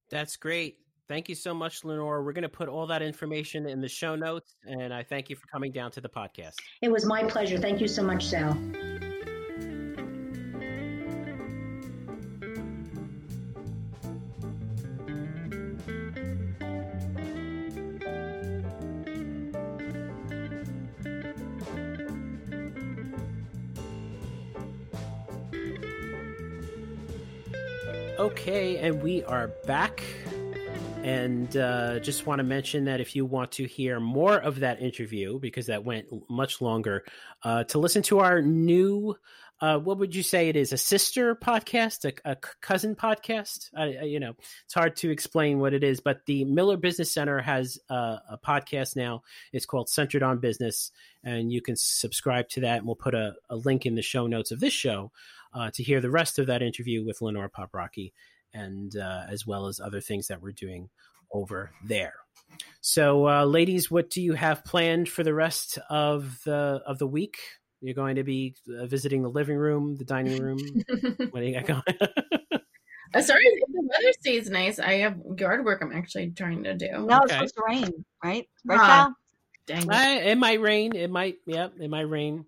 That's 0.10 0.36
great. 0.36 0.78
Thank 1.08 1.28
you 1.28 1.36
so 1.36 1.54
much, 1.54 1.84
Lenore. 1.84 2.24
We're 2.24 2.32
going 2.32 2.44
to 2.44 2.50
put 2.50 2.70
all 2.70 2.88
that 2.88 3.02
information 3.02 3.68
in 3.68 3.82
the 3.82 3.90
show 3.90 4.16
notes, 4.16 4.56
and 4.66 4.94
I 4.94 5.04
thank 5.04 5.30
you 5.30 5.36
for 5.36 5.48
coming 5.48 5.72
down 5.72 5.92
to 5.92 6.02
the 6.02 6.10
podcast. 6.10 6.56
It 6.82 6.92
was 6.92 7.06
my 7.06 7.24
pleasure. 7.24 7.58
Thank 7.58 7.82
you 7.82 7.88
so 7.88 8.04
much, 8.04 8.26
Sal. 8.26 8.58
Okay, 28.32 28.78
and 28.78 29.04
we 29.04 29.26
are 29.26 29.50
back. 29.68 30.02
And 31.04 31.56
uh, 31.58 32.00
just 32.00 32.26
want 32.26 32.40
to 32.40 32.44
mention 32.44 32.86
that 32.86 33.02
if 33.02 33.14
you 33.14 33.26
want 33.26 33.52
to 33.54 33.66
hear 33.66 34.00
more 34.00 34.36
of 34.36 34.62
that 34.62 34.82
interview, 34.82 35.38
because 35.38 35.66
that 35.66 35.84
went 35.84 36.08
much 36.30 36.62
longer, 36.62 37.04
uh, 37.44 37.66
to 37.66 37.78
listen 37.78 38.04
to 38.04 38.20
our 38.20 38.42
new, 38.42 39.18
uh, 39.60 39.80
what 39.80 39.98
would 40.00 40.16
you 40.16 40.24
say 40.24 40.48
it 40.48 40.56
is, 40.56 40.72
a 40.72 40.78
sister 40.78 41.36
podcast, 41.36 42.06
a, 42.06 42.32
a 42.32 42.38
cousin 42.62 42.96
podcast? 42.96 43.68
you 44.06 44.22
know, 44.22 44.34
it's 44.64 44.74
hard 44.74 44.96
to 44.96 45.12
explain 45.12 45.60
what 45.60 45.74
it 45.74 45.84
is, 45.84 46.00
but 46.00 46.26
the 46.26 46.46
Miller 46.46 46.78
Business 46.78 47.12
Center 47.12 47.42
has 47.42 47.80
a 47.90 48.40
podcast 48.44 48.96
now. 48.96 49.24
It's 49.52 49.66
called 49.66 49.90
Centered 49.90 50.24
on 50.24 50.40
Business, 50.40 50.94
and 51.22 51.52
you 51.52 51.62
can 51.62 51.76
subscribe 51.76 52.48
to 52.50 52.62
that. 52.62 52.78
And 52.78 52.86
we'll 52.86 52.96
put 52.96 53.14
a, 53.14 53.34
a 53.50 53.58
link 53.58 53.86
in 53.86 53.96
the 53.96 54.02
show 54.02 54.26
notes 54.26 54.52
of 54.52 54.62
this 54.62 54.74
show 54.74 55.12
uh, 55.54 55.72
to 55.74 55.84
hear 55.84 56.02
the 56.02 56.10
rest 56.10 56.40
of 56.40 56.48
that 56.48 56.62
interview 56.62 57.04
with 57.04 57.22
Lenore 57.22 57.50
Poprocki, 57.50 58.14
and 58.54 58.96
uh, 58.96 59.24
as 59.30 59.46
well 59.46 59.68
as 59.68 59.80
other 59.80 60.02
things 60.02 60.28
that 60.28 60.42
we're 60.42 60.52
doing 60.52 60.90
over 61.32 61.72
there. 61.84 62.14
So, 62.82 63.28
uh, 63.28 63.46
ladies, 63.46 63.90
what 63.90 64.10
do 64.10 64.22
you 64.22 64.34
have 64.34 64.66
planned 64.66 65.08
for 65.08 65.24
the 65.24 65.34
rest 65.34 65.80
of 65.90 66.40
the 66.44 66.82
of 66.86 67.00
the 67.00 67.08
week? 67.08 67.38
You're 67.82 67.96
going 67.96 68.18
to 68.18 68.24
be 68.24 68.56
uh, 68.80 68.86
visiting 68.86 69.24
the 69.24 69.30
living 69.30 69.58
room, 69.58 69.98
the 69.98 70.06
dining 70.06 70.42
room. 70.42 70.60
what 71.32 71.40
do 71.40 71.46
you 71.46 71.54
got 71.54 71.66
going? 71.66 71.84
As 73.14 73.28
far 73.28 73.38
as 73.38 73.44
the 73.44 73.90
weather 73.90 74.14
stays 74.20 74.50
nice, 74.50 74.80
I 74.80 74.94
have 75.00 75.18
yard 75.38 75.66
work 75.66 75.82
I'm 75.82 75.92
actually 75.92 76.32
trying 76.32 76.64
to 76.64 76.76
do. 76.76 76.88
No, 76.92 77.20
it's 77.24 77.34
supposed 77.34 77.56
to 77.56 77.64
rain, 77.68 78.06
right? 78.24 78.48
Right 78.64 78.78
now. 78.78 79.16
Dang 79.68 79.86
it. 79.90 80.28
it 80.28 80.38
might 80.38 80.62
rain. 80.62 80.96
It 80.96 81.10
might. 81.10 81.36
Yep, 81.46 81.74
it 81.80 81.90
might 81.90 82.10
rain. 82.10 82.46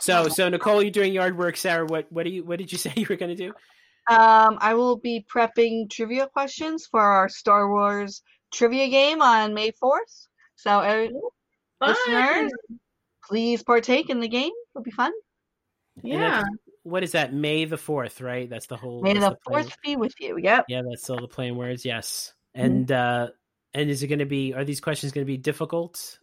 So, 0.00 0.28
so 0.28 0.48
Nicole, 0.48 0.82
you're 0.82 0.90
doing 0.90 1.12
yard 1.12 1.36
work. 1.36 1.56
Sarah, 1.56 1.86
what 1.86 2.06
what 2.10 2.24
do 2.24 2.30
you 2.30 2.44
what 2.44 2.58
did 2.58 2.72
you 2.72 2.78
say 2.84 2.92
you 2.96 3.06
were 3.08 3.16
going 3.16 3.36
to 3.36 3.46
do? 3.46 3.52
Um, 4.08 4.56
I 4.60 4.74
will 4.74 4.96
be 4.96 5.26
prepping 5.30 5.90
trivia 5.90 6.28
questions 6.28 6.86
for 6.90 7.00
our 7.00 7.28
Star 7.28 7.70
Wars 7.70 8.22
trivia 8.52 8.88
game 8.88 9.20
on 9.20 9.52
May 9.52 9.72
fourth. 9.72 10.28
So, 10.56 10.70
uh, 10.70 11.08
listeners, 11.80 12.50
please 13.24 13.62
partake 13.62 14.08
in 14.08 14.20
the 14.20 14.28
game. 14.28 14.52
It'll 14.74 14.82
be 14.82 14.90
fun. 14.90 15.12
Yeah. 16.02 16.42
What 16.84 17.02
is 17.02 17.12
that? 17.12 17.34
May 17.34 17.66
the 17.66 17.76
fourth, 17.76 18.20
right? 18.20 18.48
That's 18.48 18.66
the 18.66 18.76
whole. 18.76 19.02
May 19.02 19.14
the 19.14 19.36
fourth 19.46 19.76
be 19.84 19.96
with 19.96 20.14
you. 20.20 20.38
Yep. 20.38 20.66
Yeah, 20.68 20.82
that's 20.88 21.02
still 21.02 21.20
the 21.20 21.28
plain 21.28 21.56
words. 21.56 21.84
Yes. 21.84 22.32
Mm-hmm. 22.56 22.66
And 22.66 22.86
mm-hmm. 22.88 23.24
uh 23.24 23.28
and 23.74 23.90
is 23.90 24.02
it 24.02 24.06
going 24.06 24.20
to 24.20 24.26
be? 24.26 24.54
Are 24.54 24.64
these 24.64 24.80
questions 24.80 25.12
going 25.12 25.26
to 25.26 25.30
be 25.30 25.36
difficult? 25.36 26.18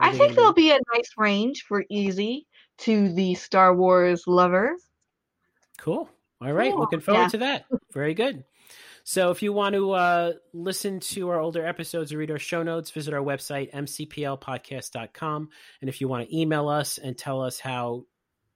I 0.00 0.16
think 0.16 0.34
there'll 0.34 0.54
be... 0.54 0.62
be 0.62 0.70
a 0.70 0.80
nice 0.94 1.10
range 1.18 1.64
for 1.68 1.84
easy 1.90 2.46
to 2.78 3.12
the 3.12 3.34
Star 3.34 3.74
Wars 3.74 4.26
lovers. 4.26 4.80
Cool. 5.78 6.08
All 6.40 6.52
right. 6.52 6.70
Cool. 6.70 6.80
Looking 6.80 7.00
forward 7.00 7.22
yeah. 7.22 7.28
to 7.28 7.38
that. 7.38 7.64
Very 7.92 8.14
good. 8.14 8.44
So 9.04 9.30
if 9.30 9.42
you 9.42 9.54
want 9.54 9.74
to 9.74 9.92
uh, 9.92 10.32
listen 10.52 11.00
to 11.00 11.30
our 11.30 11.40
older 11.40 11.64
episodes 11.64 12.12
or 12.12 12.18
read 12.18 12.30
our 12.30 12.38
show 12.38 12.62
notes, 12.62 12.90
visit 12.90 13.14
our 13.14 13.22
website, 13.22 13.72
mcplpodcast.com. 13.72 15.48
And 15.80 15.88
if 15.88 16.00
you 16.00 16.08
want 16.08 16.28
to 16.28 16.38
email 16.38 16.68
us 16.68 16.98
and 16.98 17.16
tell 17.16 17.40
us 17.40 17.58
how 17.58 18.04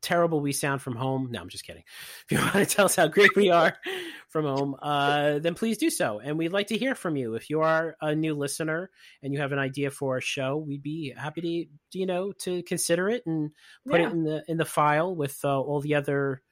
terrible 0.02 0.40
we 0.40 0.52
sound 0.52 0.82
from 0.82 0.96
home. 0.96 1.28
No, 1.30 1.40
I'm 1.40 1.48
just 1.48 1.64
kidding. 1.64 1.84
If 2.26 2.32
you 2.32 2.38
want 2.38 2.54
to 2.54 2.66
tell 2.66 2.86
us 2.86 2.96
how 2.96 3.08
great 3.08 3.34
we 3.36 3.50
are 3.50 3.76
from 4.28 4.44
home, 4.44 4.76
uh, 4.80 5.38
then 5.38 5.54
please 5.54 5.78
do 5.78 5.90
so. 5.90 6.20
And 6.20 6.38
we'd 6.38 6.52
like 6.52 6.68
to 6.68 6.76
hear 6.76 6.94
from 6.94 7.16
you. 7.16 7.34
If 7.34 7.50
you 7.50 7.60
are 7.60 7.96
a 8.00 8.14
new 8.14 8.34
listener 8.34 8.90
and 9.22 9.32
you 9.32 9.40
have 9.40 9.52
an 9.52 9.58
idea 9.58 9.90
for 9.90 10.18
a 10.18 10.20
show, 10.20 10.56
we'd 10.56 10.82
be 10.82 11.14
happy 11.16 11.40
to, 11.40 11.64
you 11.98 12.06
know, 12.06 12.32
to 12.40 12.62
consider 12.64 13.08
it 13.08 13.24
and 13.26 13.50
put 13.88 14.00
yeah. 14.00 14.08
it 14.08 14.12
in 14.12 14.24
the 14.24 14.44
in 14.48 14.56
the 14.56 14.64
file 14.64 15.14
with 15.14 15.38
uh, 15.44 15.60
all 15.60 15.80
the 15.80 15.94
other 15.94 16.42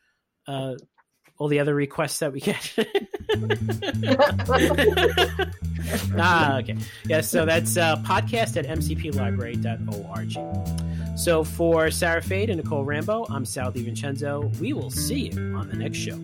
uh, 0.46 0.74
all 1.40 1.48
the 1.48 1.58
other 1.60 1.74
requests 1.74 2.18
that 2.18 2.32
we 2.32 2.40
get. 2.40 2.74
ah, 6.18 6.58
okay. 6.58 6.74
Yes, 6.74 6.86
yeah, 7.06 7.20
so 7.22 7.46
that's 7.46 7.78
uh, 7.78 7.96
podcast 7.98 8.58
at 8.58 8.66
mcplibrary.org. 8.66 10.79
So 11.20 11.44
for 11.44 11.90
Sarah 11.90 12.22
Fade 12.22 12.48
and 12.48 12.62
Nicole 12.62 12.82
Rambo, 12.82 13.26
I'm 13.28 13.44
Sal 13.44 13.70
DiVincenzo. 13.70 14.58
We 14.58 14.72
will 14.72 14.88
see 14.88 15.28
you 15.28 15.54
on 15.54 15.68
the 15.68 15.76
next 15.76 15.98
show. 15.98 16.18